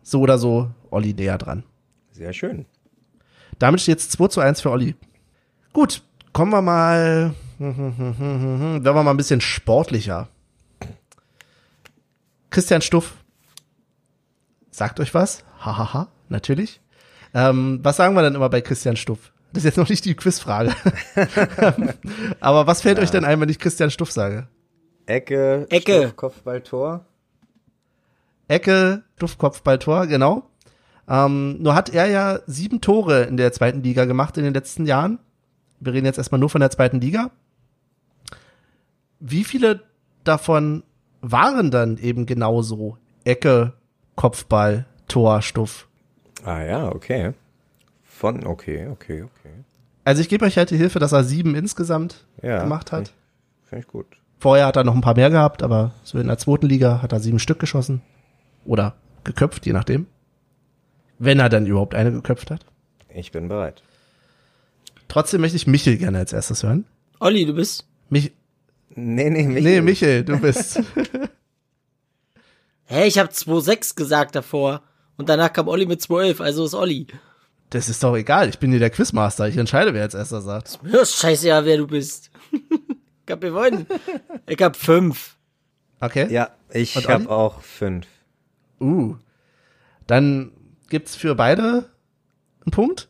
[0.03, 1.63] So oder so, Olli näher dran.
[2.13, 2.67] Sehr schön.
[3.59, 4.97] Damit steht es 2 zu 1 für Olli.
[5.73, 10.29] Gut, kommen wir mal, werden wir mal ein bisschen sportlicher.
[12.51, 13.15] Christian Stuff.
[14.71, 15.45] Sagt euch was?
[15.61, 16.81] Hahaha, natürlich.
[17.35, 19.33] Ähm, was sagen wir dann immer bei Christian Stuff?
[19.53, 20.75] Das ist jetzt noch nicht die Quizfrage.
[22.41, 24.49] Aber was fällt euch denn ein, wenn ich Christian Stuff sage?
[25.07, 26.03] Ecke, Ecke.
[26.03, 27.07] Stoff, Kopfball, Tor.
[28.49, 30.51] Ecke, Duffkopfballtor, genau.
[31.07, 34.87] Ähm, nur hat er ja sieben Tore in der zweiten Liga gemacht in den letzten
[34.87, 35.19] Jahren.
[35.81, 37.31] Wir reden jetzt erstmal nur von der zweiten Liga.
[39.21, 39.83] Wie viele
[40.25, 40.83] davon
[41.21, 43.75] waren dann eben genauso Ecke,
[44.17, 45.88] Kopfball, Tor, Stuff?
[46.45, 47.33] Ah ja, okay.
[48.05, 49.51] Von, okay, okay, okay.
[50.05, 52.61] Also ich gebe euch halt die Hilfe, dass er sieben insgesamt Ja.
[52.63, 53.13] gemacht hat.
[53.65, 54.07] Finde ich gut.
[54.41, 57.13] Vorher hat er noch ein paar mehr gehabt, aber so in der zweiten Liga hat
[57.13, 58.03] er sieben Stück geschossen.
[58.65, 60.07] Oder geköpft, je nachdem.
[61.19, 62.65] Wenn er dann überhaupt eine geköpft hat.
[63.09, 63.83] Ich bin bereit.
[65.09, 66.85] Trotzdem möchte ich Michel gerne als erstes hören.
[67.21, 67.87] Olli, du bist.
[68.11, 68.33] Mich,
[68.95, 69.63] Nee, nee, Michael.
[69.63, 70.81] nee, Michel, du bist.
[72.85, 74.83] Hä, ich habe 2,6 gesagt davor.
[75.19, 77.07] Und danach kam Olli mit 2,11, also ist Olli.
[77.71, 78.49] Das ist doch egal.
[78.49, 79.47] Ich bin hier der Quizmaster.
[79.49, 80.83] Ich entscheide, wer als erster sagt.
[80.83, 82.31] Mir ist scheißegal, wer du bist.
[82.53, 83.87] ich hab gewonnen.
[84.47, 85.37] Ich hab 5.
[86.01, 86.33] Okay?
[86.33, 87.15] Ja, ich Und Olli?
[87.15, 88.07] habe auch fünf.
[88.81, 89.17] Uh.
[90.07, 90.53] Dann
[90.89, 91.91] gibt's für beide
[92.65, 93.09] einen Punkt.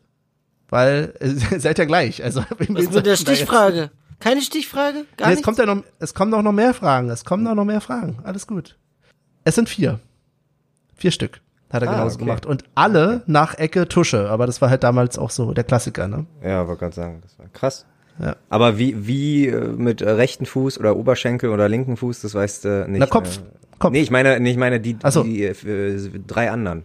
[0.70, 2.24] Weil, äh, ihr seid ja gleich.
[2.24, 3.90] Also, Was ist mit der Stichfrage?
[4.18, 5.04] Keine Stichfrage?
[5.16, 7.10] Gar Nee, es kommt ja noch, es kommen doch noch mehr Fragen.
[7.10, 8.18] Es kommen doch noch mehr Fragen.
[8.24, 8.76] Alles gut.
[9.44, 10.00] Es sind vier.
[10.96, 11.40] Vier Stück.
[11.70, 12.24] Hat er Ah, genauso okay.
[12.24, 12.46] gemacht.
[12.46, 14.30] Und alle nach Ecke Tusche.
[14.30, 16.24] Aber das war halt damals auch so der Klassiker, ne?
[16.42, 17.84] Ja, wollte gerade sagen, das war krass.
[18.20, 18.36] Ja.
[18.48, 22.64] Aber wie, wie äh, mit äh, rechten Fuß oder Oberschenkel oder linken Fuß, das weißt
[22.64, 23.00] du nicht.
[23.00, 23.38] Na, Kopf.
[23.38, 23.46] Ne?
[23.78, 23.92] Kopf.
[23.92, 25.22] Nee, ich meine, ich meine die, so.
[25.22, 26.84] die äh, drei anderen.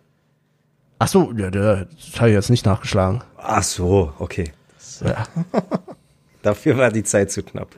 [0.99, 3.23] Ach so, ja, das habe ich jetzt nicht nachgeschlagen.
[3.37, 4.51] Ach so, okay.
[5.03, 5.25] Ja.
[6.43, 7.69] Dafür war die Zeit zu knapp.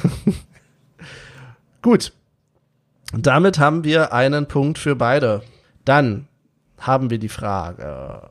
[1.82, 2.12] Gut.
[3.12, 5.42] Damit haben wir einen Punkt für beide.
[5.90, 6.28] Dann
[6.78, 8.30] haben wir die Frage.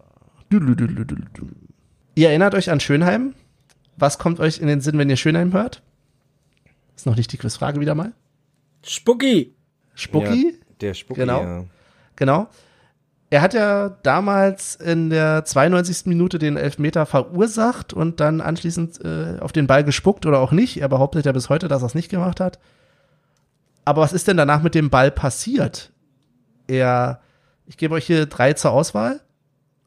[2.15, 3.35] Ihr erinnert euch an Schönheim?
[3.97, 5.83] Was kommt euch in den Sinn, wenn ihr Schönheim hört?
[6.95, 8.13] Ist noch nicht die Quizfrage wieder mal.
[8.81, 9.57] Spucki.
[9.93, 10.53] Spucki?
[10.53, 11.41] Ja, der Spucki, Genau.
[11.43, 11.65] ja.
[12.15, 12.47] Genau.
[13.29, 16.05] Er hat ja damals in der 92.
[16.05, 20.79] Minute den Elfmeter verursacht und dann anschließend äh, auf den Ball gespuckt oder auch nicht.
[20.79, 22.57] Er behauptet ja bis heute, dass er es nicht gemacht hat.
[23.83, 25.91] Aber was ist denn danach mit dem Ball passiert?
[26.67, 27.19] Er,
[27.69, 29.21] ich gebe euch hier drei zur Auswahl.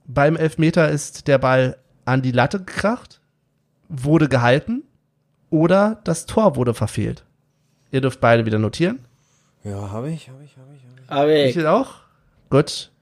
[0.07, 3.21] Beim Elfmeter ist der Ball an die Latte gekracht,
[3.89, 4.85] wurde gehalten
[5.51, 7.25] oder das Tor wurde verfehlt.
[7.91, 9.01] Ihr dürft beide wieder notieren.
[9.65, 11.11] Ja, habe ich, habe ich, habe ich, hab ich.
[11.11, 11.95] Aber ich, Michael auch?
[12.51, 12.93] Gut.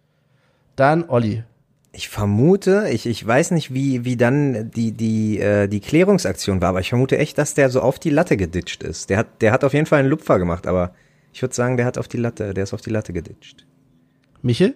[0.76, 1.44] Dann Olli.
[1.92, 6.70] Ich vermute, ich, ich weiß nicht, wie, wie dann die, die, äh, die Klärungsaktion war,
[6.70, 9.10] aber ich vermute echt, dass der so auf die Latte geditscht ist.
[9.10, 10.94] Der hat, der hat auf jeden Fall einen Lupfer gemacht, aber
[11.32, 13.66] ich würde sagen, der hat auf die Latte, der ist auf die Latte geditscht.
[14.42, 14.74] Michel?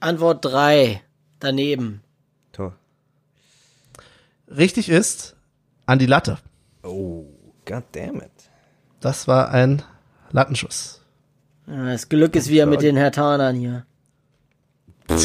[0.00, 1.02] Antwort drei
[1.40, 2.02] Daneben.
[2.52, 2.74] Tor.
[4.48, 5.36] Richtig ist
[5.86, 6.38] an die Latte.
[6.82, 7.24] Oh,
[7.66, 8.30] god damn it.
[9.00, 9.82] Das war ein
[10.32, 11.00] Lattenschuss.
[11.66, 13.86] Ja, Das Glück ist wieder mit den Hertanern hier.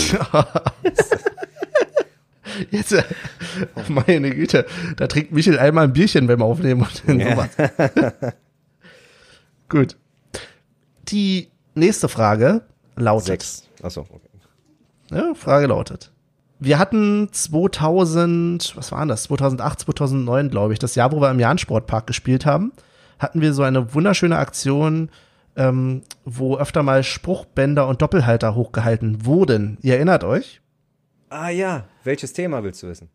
[2.72, 3.04] Jetzt, äh,
[3.90, 7.32] meine Güte, da trinkt Michel einmal ein Bierchen beim Aufnehmen und dann Ja.
[7.36, 7.50] sowas.
[9.70, 9.98] Gut.
[11.10, 12.62] Die nächste Frage
[12.96, 13.28] lautet.
[13.28, 13.70] Sechs.
[13.82, 14.30] Achso, okay.
[15.12, 16.12] Ja, Frage lautet.
[16.60, 19.24] Wir hatten 2000, was war das?
[19.24, 22.72] 2008, 2009, glaube ich, das Jahr, wo wir im Jahn-Sportpark gespielt haben,
[23.20, 25.10] hatten wir so eine wunderschöne Aktion,
[25.56, 29.78] ähm, wo öfter mal Spruchbänder und Doppelhalter hochgehalten wurden.
[29.82, 30.62] Ihr erinnert euch?
[31.30, 33.10] Ah ja, welches Thema willst du wissen?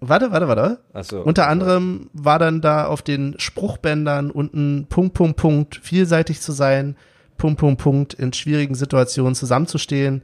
[0.00, 0.78] Warte, warte, warte.
[0.92, 1.22] Achso.
[1.22, 6.96] Unter anderem war dann da auf den Spruchbändern unten Punkt, Punkt, Punkt, vielseitig zu sein,
[7.36, 10.22] Punkt, Punkt, Punkt, in schwierigen Situationen zusammenzustehen,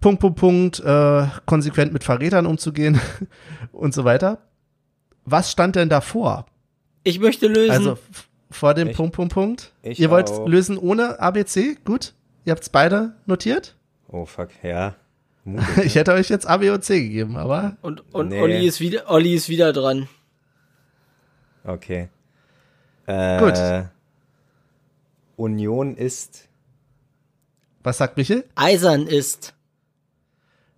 [0.00, 3.00] Punkt, Punkt, Punkt, äh, konsequent mit Verrätern umzugehen
[3.72, 4.38] und so weiter.
[5.24, 6.46] Was stand denn davor?
[7.04, 7.70] Ich möchte lösen.
[7.70, 7.98] Also
[8.50, 9.72] vor dem Ich- Punkt, Punkt, Punkt.
[9.82, 10.46] ich Ihr wollt auch.
[10.48, 11.76] lösen ohne ABC?
[11.84, 12.14] Gut.
[12.44, 13.74] Ihr habt's beide notiert?
[14.08, 14.94] Oh fuck, ja.
[15.84, 18.40] Ich hätte euch jetzt A, B und C gegeben, aber und und Nee.
[18.40, 20.08] Olli, ist wieder, Olli ist wieder dran.
[21.64, 22.08] Okay.
[23.06, 23.54] Äh, Gut.
[25.38, 26.48] Union ist.
[27.82, 28.44] was sagt Michel?
[28.56, 29.54] Eisern ist.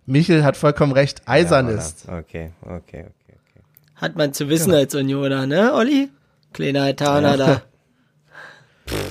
[0.05, 1.21] Michel hat vollkommen recht.
[1.27, 2.07] Eisern Ja, ist.
[2.07, 3.05] Okay, okay, okay.
[3.35, 3.61] okay.
[3.95, 6.09] Hat man zu wissen als Unioner, ne, Olli?
[6.53, 7.61] Kleiner Hertaner da.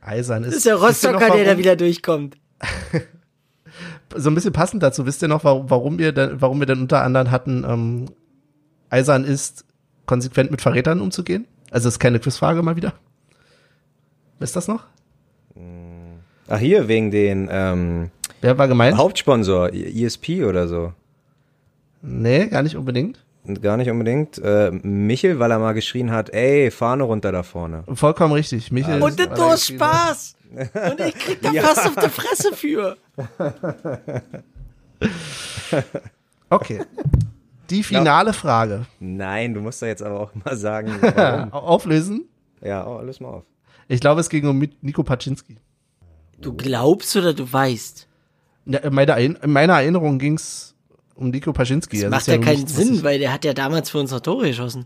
[0.00, 0.50] Eisern ist.
[0.50, 2.36] Das ist der Rostocker, der da wieder durchkommt.
[4.16, 5.04] So ein bisschen passend dazu.
[5.04, 8.06] Wisst ihr noch, warum, warum wir denn, warum wir denn unter anderem hatten, ähm,
[8.88, 9.66] Eisern ist,
[10.06, 11.46] konsequent mit Verrätern umzugehen?
[11.70, 12.94] Also das ist keine Quizfrage mal wieder.
[14.38, 14.84] Wisst ihr das noch?
[16.48, 18.10] Ach, hier, wegen den ähm,
[18.40, 18.96] Wer war gemeint?
[18.96, 20.92] Hauptsponsor, ESP oder so.
[22.02, 23.24] Nee, gar nicht unbedingt.
[23.62, 24.38] Gar nicht unbedingt.
[24.38, 27.82] Äh, Michel, weil er mal geschrien hat, ey, Fahne runter da vorne.
[27.94, 28.70] Vollkommen richtig.
[28.70, 30.36] Michel Und ist- das nur Spaß.
[30.90, 32.96] Und ich krieg da fast auf die Fresse für.
[36.50, 36.80] Okay.
[37.70, 38.86] Die finale Frage.
[39.00, 41.52] Nein, du musst da jetzt aber auch mal sagen, warum.
[41.52, 42.24] Auflösen?
[42.62, 43.42] ja, oh, löse mal auf.
[43.88, 45.56] Ich glaube, es ging um Nico Paczynski.
[46.40, 48.06] Du glaubst oder du weißt?
[48.66, 50.74] Ja, in, meiner, in meiner Erinnerung ging es
[51.14, 51.96] um Nico Paczynski.
[51.96, 53.98] Das Das macht ist ja nun keinen Sinn, ich- weil der hat ja damals für
[53.98, 54.84] uns noch Tore geschossen.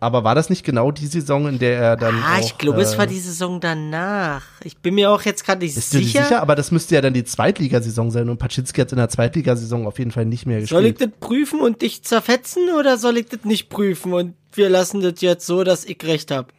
[0.00, 2.78] Aber war das nicht genau die Saison, in der er dann Ah, auch, ich glaube,
[2.78, 4.44] äh, es war die Saison danach.
[4.62, 6.22] Ich bin mir auch jetzt gerade nicht Bist du dir sicher.
[6.22, 6.40] sicher?
[6.40, 9.98] Aber das müsste ja dann die Zweitligasaison sein und Paczynski hat in der Zweitligasaison auf
[9.98, 11.14] jeden Fall nicht mehr Soll ich gespielt.
[11.20, 15.14] das prüfen und dich zerfetzen oder soll ich das nicht prüfen und wir lassen das
[15.20, 16.52] jetzt so, dass ich recht hab?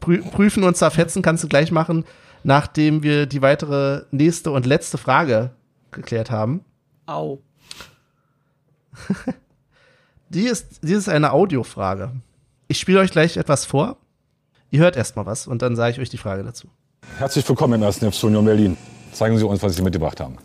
[0.00, 2.04] Prü prüfen und zerfetzen kannst du gleich machen,
[2.42, 5.50] nachdem wir die weitere nächste und letzte Frage
[5.90, 6.64] geklärt haben.
[7.06, 7.40] Au.
[10.30, 12.12] Die ist, die ist eine Audiofrage.
[12.66, 13.96] Ich spiele euch gleich etwas vor.
[14.70, 16.68] Ihr hört erstmal was und dann sage ich euch die Frage dazu.
[17.16, 18.00] Herzlich willkommen im 1.
[18.00, 18.76] FC Union Berlin.
[19.12, 20.36] Zeigen Sie uns, was Sie mitgebracht haben.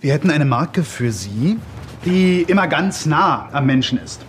[0.00, 1.58] Wir hätten eine Marke für Sie,
[2.04, 4.20] die immer ganz nah am Menschen ist.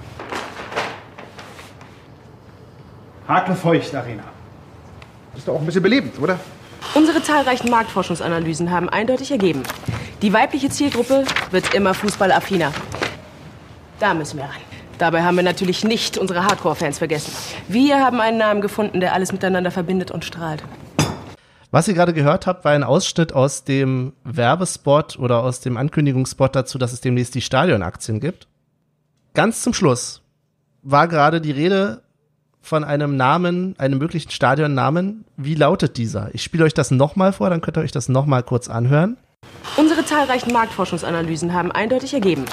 [3.28, 4.24] Hakle Feucht Arena.
[5.36, 6.40] Ist doch auch ein bisschen belebend, oder?
[6.94, 9.64] Unsere zahlreichen Marktforschungsanalysen haben eindeutig ergeben,
[10.22, 12.72] Die weibliche Zielgruppe wird immer fußballaffiner.
[14.00, 14.62] Da müssen wir ran.
[14.98, 17.34] Dabei haben wir natürlich nicht unsere Hardcore-Fans vergessen.
[17.68, 20.64] Wir haben einen Namen gefunden, der alles miteinander verbindet und strahlt.
[21.70, 26.56] Was ihr gerade gehört habt, war ein Ausschnitt aus dem Werbespot oder aus dem Ankündigungsspot
[26.56, 28.48] dazu, dass es demnächst die Stadionaktien gibt.
[29.34, 30.22] Ganz zum Schluss
[30.82, 32.04] war gerade die Rede
[32.66, 35.24] von einem Namen, einem möglichen Stadionnamen.
[35.38, 36.34] Wie lautet dieser?
[36.34, 39.18] Ich spiele euch das nochmal vor, dann könnt ihr euch das nochmal kurz anhören.
[39.78, 42.46] Unsere zahlreichen Marktforschungsanalysen haben eindeutig ergeben,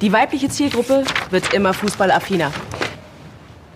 [0.00, 2.52] die weibliche Zielgruppe wird immer fußballaffiner.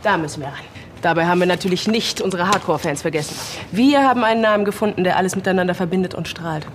[0.03, 0.55] Da müssen wir ran.
[1.03, 3.37] Dabei haben wir natürlich nicht unsere Hardcore-Fans vergessen.
[3.71, 6.67] Wir haben einen Namen gefunden, der alles miteinander verbindet und strahlt.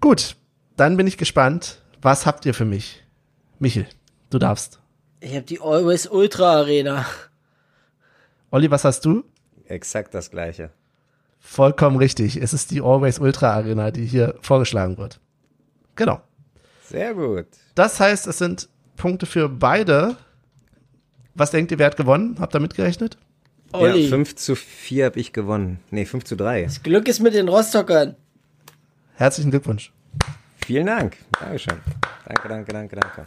[0.00, 0.36] Gut,
[0.76, 1.80] dann bin ich gespannt.
[2.02, 3.02] Was habt ihr für mich?
[3.58, 3.86] Michel,
[4.28, 4.78] du darfst.
[5.20, 7.06] Ich habe die Always Ultra Arena.
[8.50, 9.24] Olli, was hast du?
[9.66, 10.70] Exakt das gleiche.
[11.38, 12.36] Vollkommen richtig.
[12.36, 15.20] Es ist die Always Ultra Arena, die hier vorgeschlagen wird.
[15.96, 16.22] Genau.
[16.84, 17.46] Sehr gut.
[17.74, 20.16] Das heißt, es sind Punkte für beide.
[21.34, 22.36] Was denkt ihr, wer hat gewonnen?
[22.40, 23.18] Habt ihr mitgerechnet?
[23.72, 24.04] Olli.
[24.04, 25.80] Ja, 5 zu 4 habe ich gewonnen.
[25.90, 26.62] Nee, 5 zu 3.
[26.62, 28.16] Das Glück ist mit den Rostockern.
[29.14, 29.92] Herzlichen Glückwunsch.
[30.64, 31.18] Vielen Dank.
[31.38, 31.78] Dankeschön.
[32.24, 33.26] Danke, danke, danke, danke.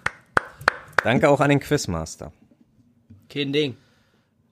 [1.03, 2.31] Danke auch an den Quizmaster.
[3.29, 3.77] Kein Ding.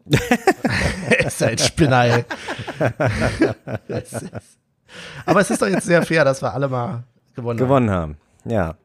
[0.10, 2.24] Ihr seid Spinner,
[3.88, 4.26] ist-
[5.26, 7.04] Aber es ist doch jetzt sehr fair, dass wir alle mal
[7.36, 8.18] gewonnen, Gewonnen haben.
[8.46, 8.76] Ja.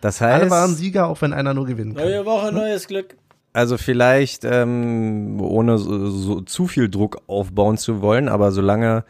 [0.00, 0.30] Das haben.
[0.32, 2.04] Alle heißt, waren Sieger, auch wenn einer nur gewinnen kann.
[2.04, 3.16] Neue Woche, neues Glück.
[3.52, 9.04] also vielleicht ähm, ohne so, so zu viel Druck aufbauen zu wollen, aber solange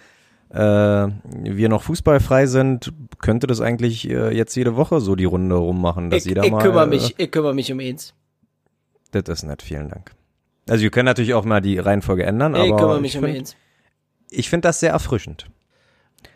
[0.53, 5.55] äh, wir noch fußballfrei sind, könnte das eigentlich äh, jetzt jede Woche so die Runde
[5.55, 6.61] rummachen, dass Ich, jeder ich mal.
[6.63, 8.15] kümmere äh, mich, ich kümmere mich um eins.
[9.13, 10.11] Das ist nett, vielen Dank.
[10.71, 13.25] Also wir können natürlich auch mal die Reihenfolge ändern, Ich kümmere aber mich ich um
[13.25, 13.55] finde
[14.45, 15.47] find das sehr erfrischend.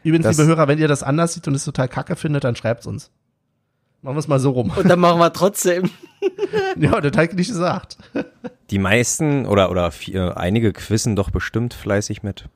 [0.02, 2.56] Übrigens, Das- liebe Hörer, wenn ihr das anders seht und es total kacke findet, dann
[2.56, 3.10] schreibt's uns.
[4.02, 4.70] Machen wir es mal so rum.
[4.76, 5.88] Und dann machen wir trotzdem.
[6.76, 7.96] ja, der Teig nicht gesagt.
[8.70, 12.48] Die meisten oder oder vier, einige quizzen doch bestimmt fleißig mit.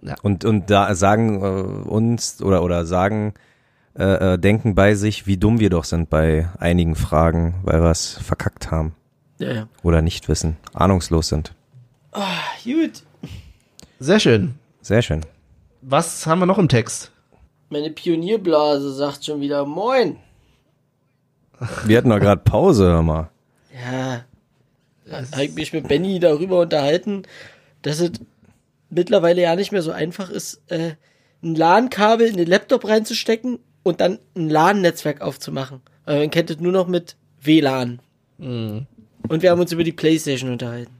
[0.00, 0.16] Ja.
[0.22, 3.34] Und und da sagen äh, uns oder oder sagen
[3.96, 7.90] äh, äh, denken bei sich, wie dumm wir doch sind bei einigen Fragen, weil wir
[7.90, 8.94] es verkackt haben
[9.42, 9.68] Ja, ja.
[9.82, 11.52] oder nicht wissen, ahnungslos sind.
[12.64, 13.02] Gut.
[13.98, 14.54] Sehr schön.
[14.80, 15.22] Sehr schön.
[15.80, 17.10] Was haben wir noch im Text?
[17.70, 20.16] Meine Pionierblase sagt schon wieder Moin.
[21.84, 23.30] Wir hatten doch gerade Pause, hör mal.
[23.72, 24.24] Ja.
[25.10, 27.22] Habe ich mich mit Benny darüber unterhalten,
[27.82, 28.12] dass es
[28.90, 30.92] mittlerweile ja nicht mehr so einfach ist, äh,
[31.42, 35.80] ein LAN-Kabel in den Laptop reinzustecken und dann ein LAN-Netzwerk aufzumachen.
[36.04, 38.00] Aber man kennt es nur noch mit WLAN.
[38.38, 38.86] Mhm.
[39.28, 40.90] Und wir haben uns über die Playstation unterhalten.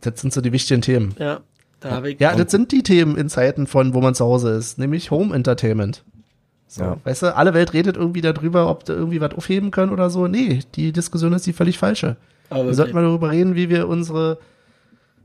[0.00, 1.14] Das sind so die wichtigen Themen.
[1.18, 1.40] Ja,
[1.80, 2.20] da habe ich.
[2.20, 5.34] Ja, das sind die Themen in Zeiten von, wo man zu Hause ist, nämlich Home
[5.34, 6.02] Entertainment.
[6.68, 6.96] So, Ja.
[7.04, 10.26] weißt du, alle Welt redet irgendwie darüber, ob da irgendwie was aufheben können oder so.
[10.28, 12.16] Nee, die Diskussion ist die völlig falsche.
[12.48, 14.38] Aber Wir sollten mal darüber reden, wie wir unsere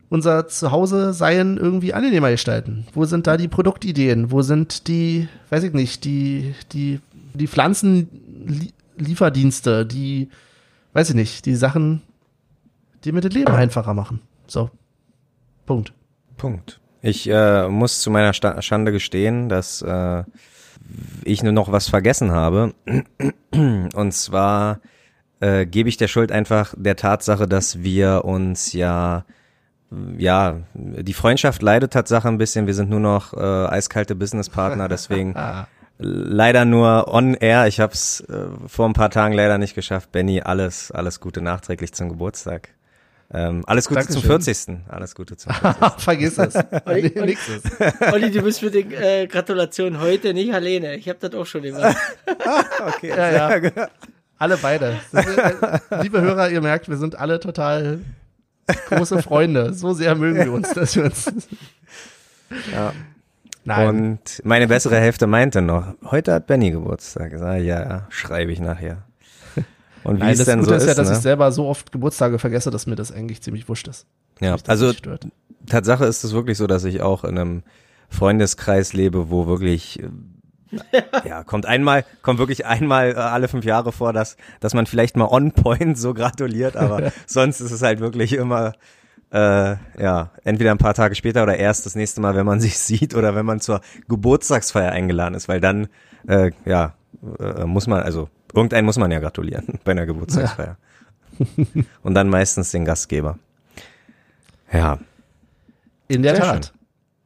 [0.09, 2.86] unser Zuhause-Seien irgendwie angenehmer gestalten.
[2.93, 4.30] Wo sind da die Produktideen?
[4.32, 6.99] Wo sind die, weiß ich nicht, die, die,
[7.34, 10.30] die Pflanzenlieferdienste, die,
[10.96, 12.02] weiß ich nicht, die Sachen,
[13.04, 14.22] die mir das Leben einfacher machen.
[14.48, 14.72] So.
[15.66, 15.93] Punkt.
[16.38, 16.80] Punkt.
[17.02, 20.24] Ich äh, muss zu meiner Sta Schande gestehen, dass äh,
[21.24, 22.74] ich nur noch was vergessen habe.
[23.52, 24.80] Und zwar
[25.41, 29.26] äh, gebe ich der Schuld einfach der Tatsache, dass wir uns ja
[30.18, 32.68] ja, die Freundschaft leidet Tatsache ein bisschen.
[32.68, 35.36] Wir sind nur noch äh, eiskalte Businesspartner, deswegen
[35.98, 37.68] leider nur on air.
[37.68, 40.12] Ich habe es äh, vor ein paar Tagen leider nicht geschafft.
[40.12, 42.70] Benny, alles, alles Gute nachträglich zum Geburtstag.
[43.34, 44.84] Ähm, alles Gute zum Dankeschön.
[44.84, 44.88] 40.
[44.88, 46.00] Alles Gute zum 40.
[46.02, 46.56] Vergiss es.
[46.86, 47.38] Olli, Olli.
[48.12, 50.96] Olli, du bist mit den äh, Gratulationen heute nicht alleine.
[50.96, 51.98] Ich habe das auch schon gemacht.
[52.88, 53.89] Okay, Ja, ja.
[54.38, 55.00] Alle beide.
[55.12, 58.00] Das ist, äh, liebe Hörer, ihr merkt, wir sind alle total
[58.89, 59.74] große Freunde.
[59.74, 61.32] So sehr mögen wir uns, dass wir uns.
[62.72, 62.93] Ja.
[63.66, 63.89] Nein.
[63.89, 67.34] Und meine bessere Hälfte meinte noch, heute hat Benny Geburtstag.
[67.34, 69.03] Ich sag, ja, schreibe ich nachher.
[70.03, 71.16] Und wie Nein, es das denn Gute so ist ist, ja, dass ne?
[71.16, 74.05] ich selber so oft Geburtstage vergesse, dass mir das eigentlich ziemlich wurscht ist.
[74.39, 74.93] ja, also.
[75.68, 77.63] Tatsache ist es wirklich so, dass ich auch in einem
[78.09, 80.09] Freundeskreis lebe, wo wirklich äh,
[81.28, 85.18] ja, kommt einmal, kommt wirklich einmal äh, alle fünf Jahre vor, dass, dass man vielleicht
[85.18, 88.74] mal on point so gratuliert, aber sonst ist es halt wirklich immer,
[89.36, 92.80] äh, ja, entweder ein paar Tage später oder erst das nächste Mal, wenn man sich
[92.80, 95.88] sieht oder wenn man zur Geburtstagsfeier eingeladen ist, weil dann,
[96.28, 96.94] äh, ja,
[97.40, 100.78] äh, muss man, also irgendeinen muss man ja gratulieren bei einer Geburtstagsfeier.
[102.02, 103.38] Und dann meistens den Gastgeber.
[104.72, 105.00] Ja,
[106.08, 106.74] In der Sehr Tat.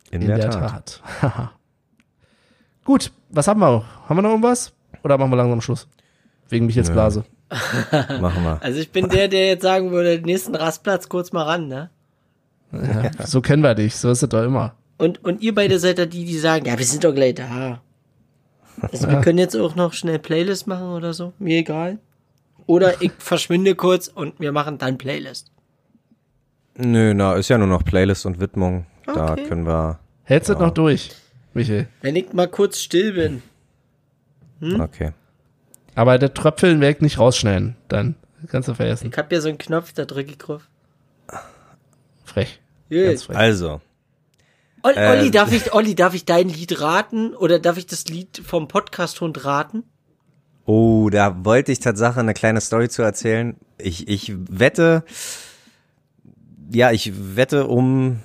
[0.10, 1.02] in, der, Tat.
[1.22, 1.52] Tat.
[2.86, 3.86] Gut, was haben wir?
[4.08, 4.74] Haben wir noch irgendwas?
[5.04, 5.88] Oder machen wir langsam Schluss?
[6.50, 7.24] Wegen Michels Blase.
[8.20, 8.58] Machen wir.
[8.62, 11.92] Also ich bin der, der jetzt sagen würde, den nächsten Rastplatz kurz mal ran, ne?
[12.72, 14.76] Ja, so kennen wir dich, so ist es doch immer.
[14.98, 17.82] Und, und ihr beide seid da die, die sagen, ja, wir sind doch gleich da.
[18.82, 22.00] Also wir können jetzt auch noch schnell Playlist machen oder so, mir egal.
[22.66, 25.52] Oder ich verschwinde kurz und wir machen dann Playlist.
[26.78, 28.86] Nö, na, ist ja nur noch Playlist und Widmung.
[29.06, 29.44] Da Okay.
[29.46, 30.00] können wir.
[30.24, 31.10] Hältst du das noch durch,
[31.54, 31.88] Michel?
[32.02, 33.42] Wenn ich mal kurz still bin.
[34.62, 34.80] Hm?
[34.80, 35.12] Okay.
[35.96, 38.16] Aber der Tröpfeln werde ich nicht rausschneiden, dann.
[38.48, 39.10] Kannst du vergessen.
[39.12, 40.69] Ich hab ja so einen Knopf, da drücke ich drauf.
[42.46, 42.60] Frech.
[42.90, 43.38] Ganz frech.
[43.38, 43.82] Also,
[44.82, 47.36] Olli, Olli, darf ich, Olli, darf ich dein Lied raten?
[47.36, 49.84] Oder darf ich das Lied vom Podcast-Hund raten?
[50.66, 53.58] Oh, da wollte ich Tatsache eine kleine Story zu erzählen.
[53.78, 55.04] Ich, ich wette,
[56.72, 58.20] ja, ich wette um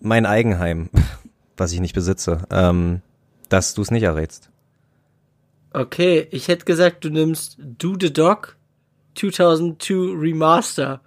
[0.00, 0.90] mein Eigenheim,
[1.56, 3.02] was ich nicht besitze, ähm,
[3.48, 4.50] dass du es nicht errätst.
[5.72, 8.56] Okay, ich hätte gesagt, du nimmst Do the Dog
[9.14, 11.00] 2002 Remaster.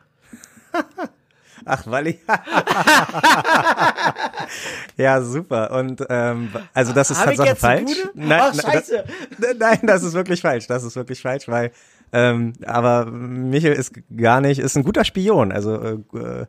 [1.66, 2.20] Ach, weil ich.
[4.97, 5.72] ja, super.
[5.72, 7.91] Und ähm, also das ist Hab ich Tatsache falsch.
[8.14, 9.04] Nein, Ach, scheiße.
[9.39, 10.68] Das, nein, das ist wirklich falsch.
[10.68, 11.72] Das ist wirklich falsch, weil
[12.16, 16.45] ähm, aber Michael ist gar nicht, ist ein guter Spion, also äh, äh,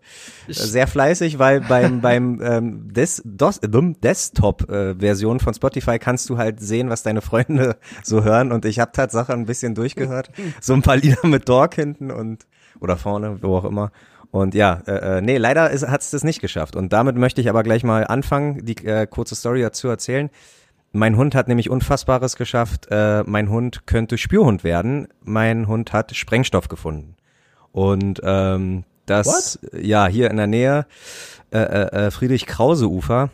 [0.47, 6.61] sehr fleißig, weil beim beim ähm, Des, Dos, ähm, Desktop-Version von Spotify kannst du halt
[6.61, 10.31] sehen, was deine Freunde so hören und ich habe Tatsache ein bisschen durchgehört,
[10.61, 12.47] so ein paar Lieder mit Dog hinten und
[12.81, 13.91] oder vorne, wo auch immer.
[14.35, 16.75] Und ja, äh, äh, nee, leider hat es das nicht geschafft.
[16.75, 20.29] Und damit möchte ich aber gleich mal anfangen, die äh, kurze Story dazu erzählen.
[20.91, 22.89] Mein Hund hat nämlich Unfassbares geschafft.
[22.91, 25.07] Äh, mein Hund könnte Spürhund werden.
[25.23, 27.15] Mein Hund hat Sprengstoff gefunden.
[27.71, 30.87] Und ähm, das, ja, hier in der Nähe,
[31.53, 33.31] äh, äh, äh, Friedrich-Krause-Ufer.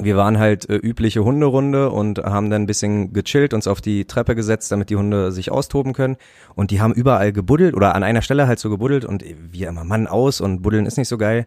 [0.00, 4.04] Wir waren halt äh, übliche Hunderunde und haben dann ein bisschen gechillt, uns auf die
[4.04, 6.16] Treppe gesetzt, damit die Hunde sich austoben können.
[6.54, 9.84] Und die haben überall gebuddelt oder an einer Stelle halt so gebuddelt und wir immer
[9.84, 11.46] Mann aus und buddeln ist nicht so geil.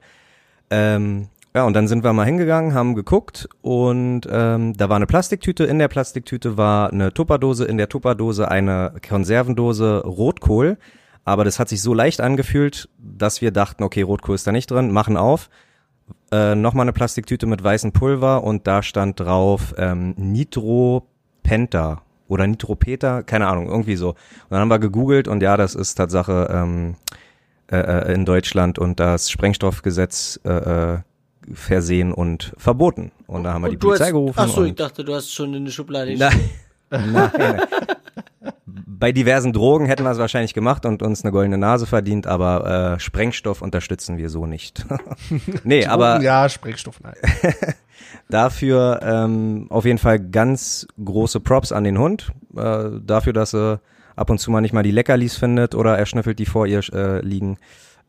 [0.70, 5.06] Ähm, ja, und dann sind wir mal hingegangen, haben geguckt und ähm, da war eine
[5.06, 5.66] Plastiktüte.
[5.66, 10.78] In der Plastiktüte war eine Tupperdose, in der Tupperdose eine Konservendose Rotkohl.
[11.24, 14.72] Aber das hat sich so leicht angefühlt, dass wir dachten, okay, Rotkohl ist da nicht
[14.72, 15.50] drin, machen auf.
[16.32, 23.24] Äh, Nochmal eine Plastiktüte mit weißem Pulver und da stand drauf ähm, Nitropenta oder Nitropeta,
[23.24, 24.10] keine Ahnung, irgendwie so.
[24.10, 24.18] Und
[24.52, 26.96] dann haben wir gegoogelt und ja, das ist Tatsache ähm,
[27.72, 30.98] äh, äh, in Deutschland und das Sprengstoffgesetz äh, äh,
[31.54, 33.12] versehen und verboten.
[33.28, 34.36] Und da haben wir die Und du Polizei hast, gerufen.
[34.38, 36.52] Ach so, ich dachte, du hast schon in die Schublade Nein.
[36.90, 37.62] Nein.
[39.02, 42.94] Bei diversen Drogen hätten wir es wahrscheinlich gemacht und uns eine goldene Nase verdient, aber
[42.94, 44.86] äh, Sprengstoff unterstützen wir so nicht.
[45.64, 47.16] nee, aber ja, Sprengstoff, nein.
[48.30, 52.32] dafür ähm, auf jeden Fall ganz große Props an den Hund.
[52.56, 53.82] Äh, dafür, dass er
[54.16, 56.82] ab und zu mal nicht mal die Leckerlis findet oder er schnüffelt, die vor ihr
[56.94, 57.58] äh, liegen.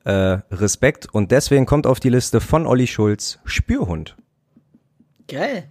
[0.04, 1.08] Äh, Respekt.
[1.10, 4.14] Und deswegen kommt auf die Liste von Olli Schulz Spürhund.
[5.26, 5.70] Geil.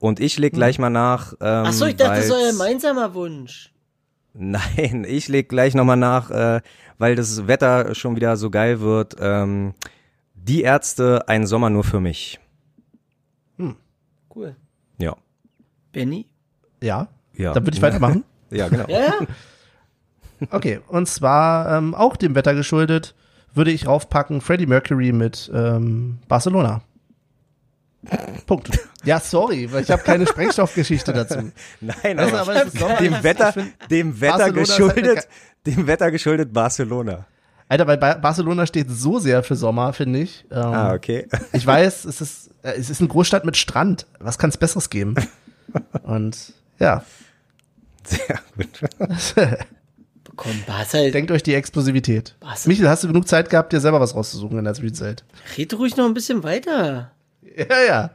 [0.00, 1.34] Und ich leg gleich mal nach.
[1.34, 3.72] Ähm, Ach so, ich dachte, das ist euer gemeinsamer Wunsch.
[4.40, 6.60] Nein, ich leg gleich nochmal nach, äh,
[6.96, 9.16] weil das Wetter schon wieder so geil wird.
[9.20, 9.74] Ähm,
[10.34, 12.38] die Ärzte, ein Sommer nur für mich.
[14.34, 14.54] Cool.
[14.98, 15.16] Ja.
[15.92, 16.26] Benny?
[16.80, 17.52] Ja, Ja.
[17.52, 18.24] dann würde ich weitermachen.
[18.50, 18.86] Ja, genau.
[18.88, 19.12] Ja, ja.
[20.50, 23.14] Okay, und zwar ähm, auch dem Wetter geschuldet,
[23.52, 26.80] würde ich raufpacken Freddie Mercury mit ähm, Barcelona.
[28.46, 28.70] Punkt.
[29.04, 31.50] Ja, sorry, weil ich habe keine Sprengstoffgeschichte dazu.
[31.80, 33.54] Nein, aber, aber es ist Sommer, dem Wetter,
[33.90, 35.28] dem Wetter Barcelona halt geschuldet,
[35.66, 37.26] dem Wetter geschuldet Barcelona.
[37.68, 40.46] Alter, weil Ba- Barcelona steht so sehr für Sommer, finde ich.
[40.50, 41.26] Ähm, Ah, okay.
[41.52, 44.06] Ich weiß, es ist, äh, es ist eine Großstadt mit Strand.
[44.20, 45.14] Was kann es Besseres geben?
[46.04, 47.04] Und ja,
[48.04, 48.80] Sehr gut.
[50.36, 52.36] Komm, Basel, denkt euch die Explosivität.
[52.40, 52.66] Was?
[52.66, 55.24] Michael, hast du genug Zeit gehabt, dir selber was rauszusuchen in der Zwischenzeit?
[55.58, 57.10] red ruhig noch ein bisschen weiter.
[57.68, 58.10] Ja, ja.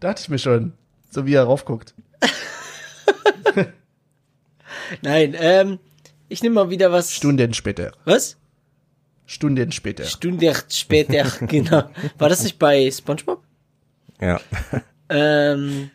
[0.00, 0.74] Dachte ich mir schon.
[1.10, 1.94] So wie er raufguckt.
[5.02, 5.78] Nein, ähm,
[6.28, 7.12] ich nehme mal wieder was.
[7.14, 7.92] Stunden später.
[8.04, 8.36] Was?
[9.26, 10.04] Stunden später.
[10.04, 11.88] Stunde später, genau.
[12.18, 13.42] War das nicht bei SpongeBob?
[14.20, 14.40] Ja.
[15.08, 15.90] Ähm,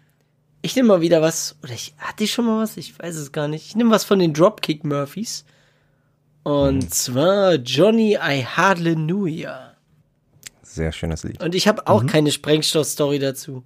[0.62, 3.32] ich nehme mal wieder was, oder ich hatte ich schon mal was, ich weiß es
[3.32, 3.68] gar nicht.
[3.68, 5.46] Ich nehme was von den Dropkick Murphys.
[6.44, 9.75] Und zwar Johnny I Hardly Knew Ya.
[10.76, 11.42] Sehr schönes Lied.
[11.42, 13.64] Und ich habe auch keine Sprengstoff-Story dazu.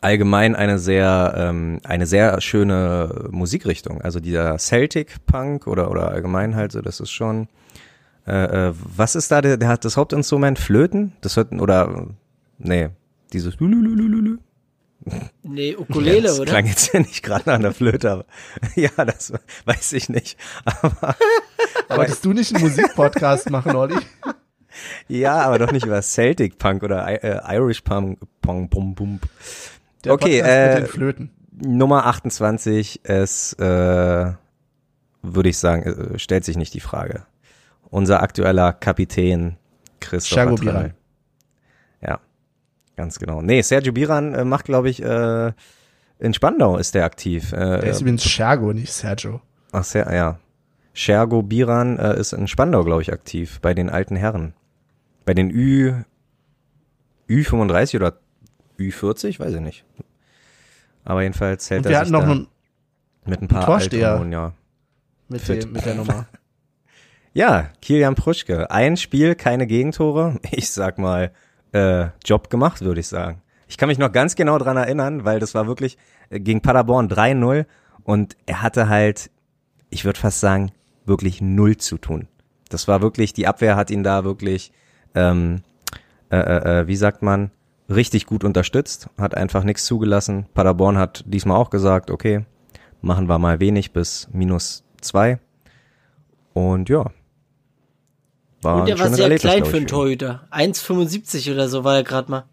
[0.00, 4.02] Allgemein eine sehr, ähm, eine sehr schöne Musikrichtung.
[4.02, 7.46] Also dieser Celtic Punk oder, oder allgemein halt so, das ist schon,
[8.26, 11.12] äh, äh, was ist da, der, der hat das Hauptinstrument Flöten?
[11.20, 12.08] Das hört, oder,
[12.58, 12.88] nee,
[13.32, 14.38] dieses Lulululululu.
[15.44, 16.50] Nee, Ja, Ukulele, das oder?
[16.50, 18.24] klang jetzt ja nicht gerade nach einer Flöte, aber
[18.74, 19.32] ja, das
[19.64, 20.36] weiß ich nicht.
[20.64, 21.14] Aber
[21.88, 23.94] Wolltest du nicht einen Musikpodcast machen, Olli?
[25.08, 28.18] Ja, aber doch nicht über Celtic Punk oder äh, Irish Punk.
[28.40, 29.20] Punk bum, bum.
[30.04, 31.30] Der Okay, äh, mit den Flöten.
[31.52, 34.32] Nummer 28 es äh,
[35.22, 35.82] würde ich sagen,
[36.14, 37.24] äh, stellt sich nicht die Frage.
[37.90, 39.56] Unser aktueller Kapitän
[40.00, 40.54] Christopher.
[40.54, 40.94] Biran.
[42.00, 42.20] Ja,
[42.96, 43.42] ganz genau.
[43.42, 45.52] Nee, Sergio Biran äh, macht, glaube ich, äh,
[46.20, 47.52] in Spandau ist der aktiv.
[47.52, 49.40] Äh, Der ist übrigens Schergo, nicht Sergio.
[49.72, 50.38] Ach, sehr, ja.
[50.92, 54.54] Schergo Biran äh, ist in Spandau, glaube ich, aktiv, bei den alten Herren.
[55.28, 55.92] Bei den Ü,
[57.28, 58.18] Ü35 oder
[58.78, 59.84] Ü40, weiß ich nicht.
[61.04, 62.46] Aber jedenfalls hält Und er sich noch einen
[63.26, 64.26] mit ein paar Torsteher.
[64.30, 64.54] Ja.
[65.28, 66.26] mit, dem, mit der Nummer.
[67.34, 68.70] Ja, Kilian Pruschke.
[68.70, 70.40] Ein Spiel, keine Gegentore.
[70.50, 71.30] Ich sag mal,
[71.72, 73.42] äh, Job gemacht, würde ich sagen.
[73.68, 75.98] Ich kann mich noch ganz genau dran erinnern, weil das war wirklich
[76.30, 77.66] äh, gegen Paderborn 3-0
[78.02, 79.30] und er hatte halt,
[79.90, 80.72] ich würde fast sagen,
[81.04, 82.28] wirklich null zu tun.
[82.70, 84.72] Das war wirklich, die Abwehr hat ihn da wirklich,
[85.14, 85.62] ähm,
[86.30, 87.50] äh, äh, äh, wie sagt man,
[87.88, 90.46] richtig gut unterstützt, hat einfach nichts zugelassen.
[90.54, 92.44] Paderborn hat diesmal auch gesagt, okay,
[93.00, 95.38] machen wir mal wenig bis minus zwei.
[96.52, 97.10] Und ja.
[98.62, 100.48] War Und der ein war sehr Erlebnis, klein für einen Torhüter.
[100.50, 102.44] 1,75 oder so war er gerade mal.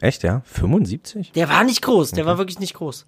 [0.00, 0.42] Echt, ja?
[0.44, 1.32] 75?
[1.32, 3.06] Der war nicht groß, der war wirklich nicht groß.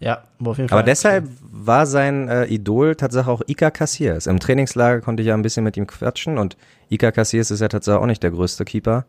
[0.00, 0.78] Ja, aber auf jeden Fall.
[0.78, 4.26] Aber deshalb war sein äh, Idol tatsächlich auch Ika Cassiers.
[4.26, 6.56] Im Trainingslager konnte ich ja ein bisschen mit ihm quatschen und
[6.88, 9.04] Ika Cassiers ist ja tatsächlich auch nicht der größte Keeper.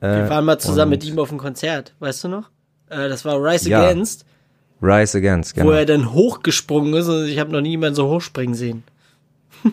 [0.00, 2.50] Äh, Wir waren mal zusammen mit ihm auf dem Konzert, weißt du noch?
[2.88, 4.24] Äh, das war Rise Ja, Against,
[4.80, 5.66] Rise Against, genau.
[5.66, 8.84] wo er dann hochgesprungen ist und ich habe noch nie jemanden so hochspringen sehen.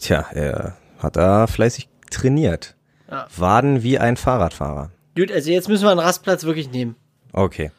[0.00, 2.76] Tja, er hat da fleißig trainiert.
[3.10, 3.26] Ja.
[3.36, 4.90] Waden wie ein Fahrradfahrer.
[5.16, 6.94] Gut, also jetzt müssen wir einen Rastplatz wirklich nehmen.
[7.32, 7.72] Okay.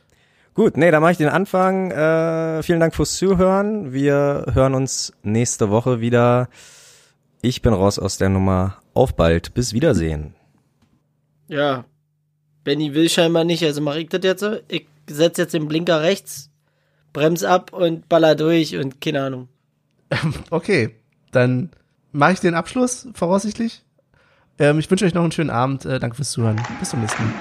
[0.55, 1.91] Gut, nee, dann mache ich den Anfang.
[1.91, 3.91] Äh, vielen Dank fürs Zuhören.
[3.91, 6.47] Wir hören uns nächste Woche wieder.
[7.41, 8.77] Ich bin raus aus der Nummer.
[8.93, 9.53] Auf bald.
[9.53, 10.33] Bis Wiedersehen.
[11.49, 11.83] Ja.
[12.63, 14.55] Benny will scheinbar nicht, also mache ich das jetzt so.
[14.69, 16.49] Ich setze jetzt den Blinker rechts,
[17.13, 19.49] brems ab und baller durch und keine Ahnung.
[20.49, 20.95] Okay,
[21.31, 21.69] dann
[22.11, 23.83] mache ich den Abschluss, voraussichtlich.
[24.57, 25.85] Ähm, ich wünsche euch noch einen schönen Abend.
[25.85, 26.61] Äh, danke fürs Zuhören.
[26.79, 27.33] Bis zum nächsten Mal.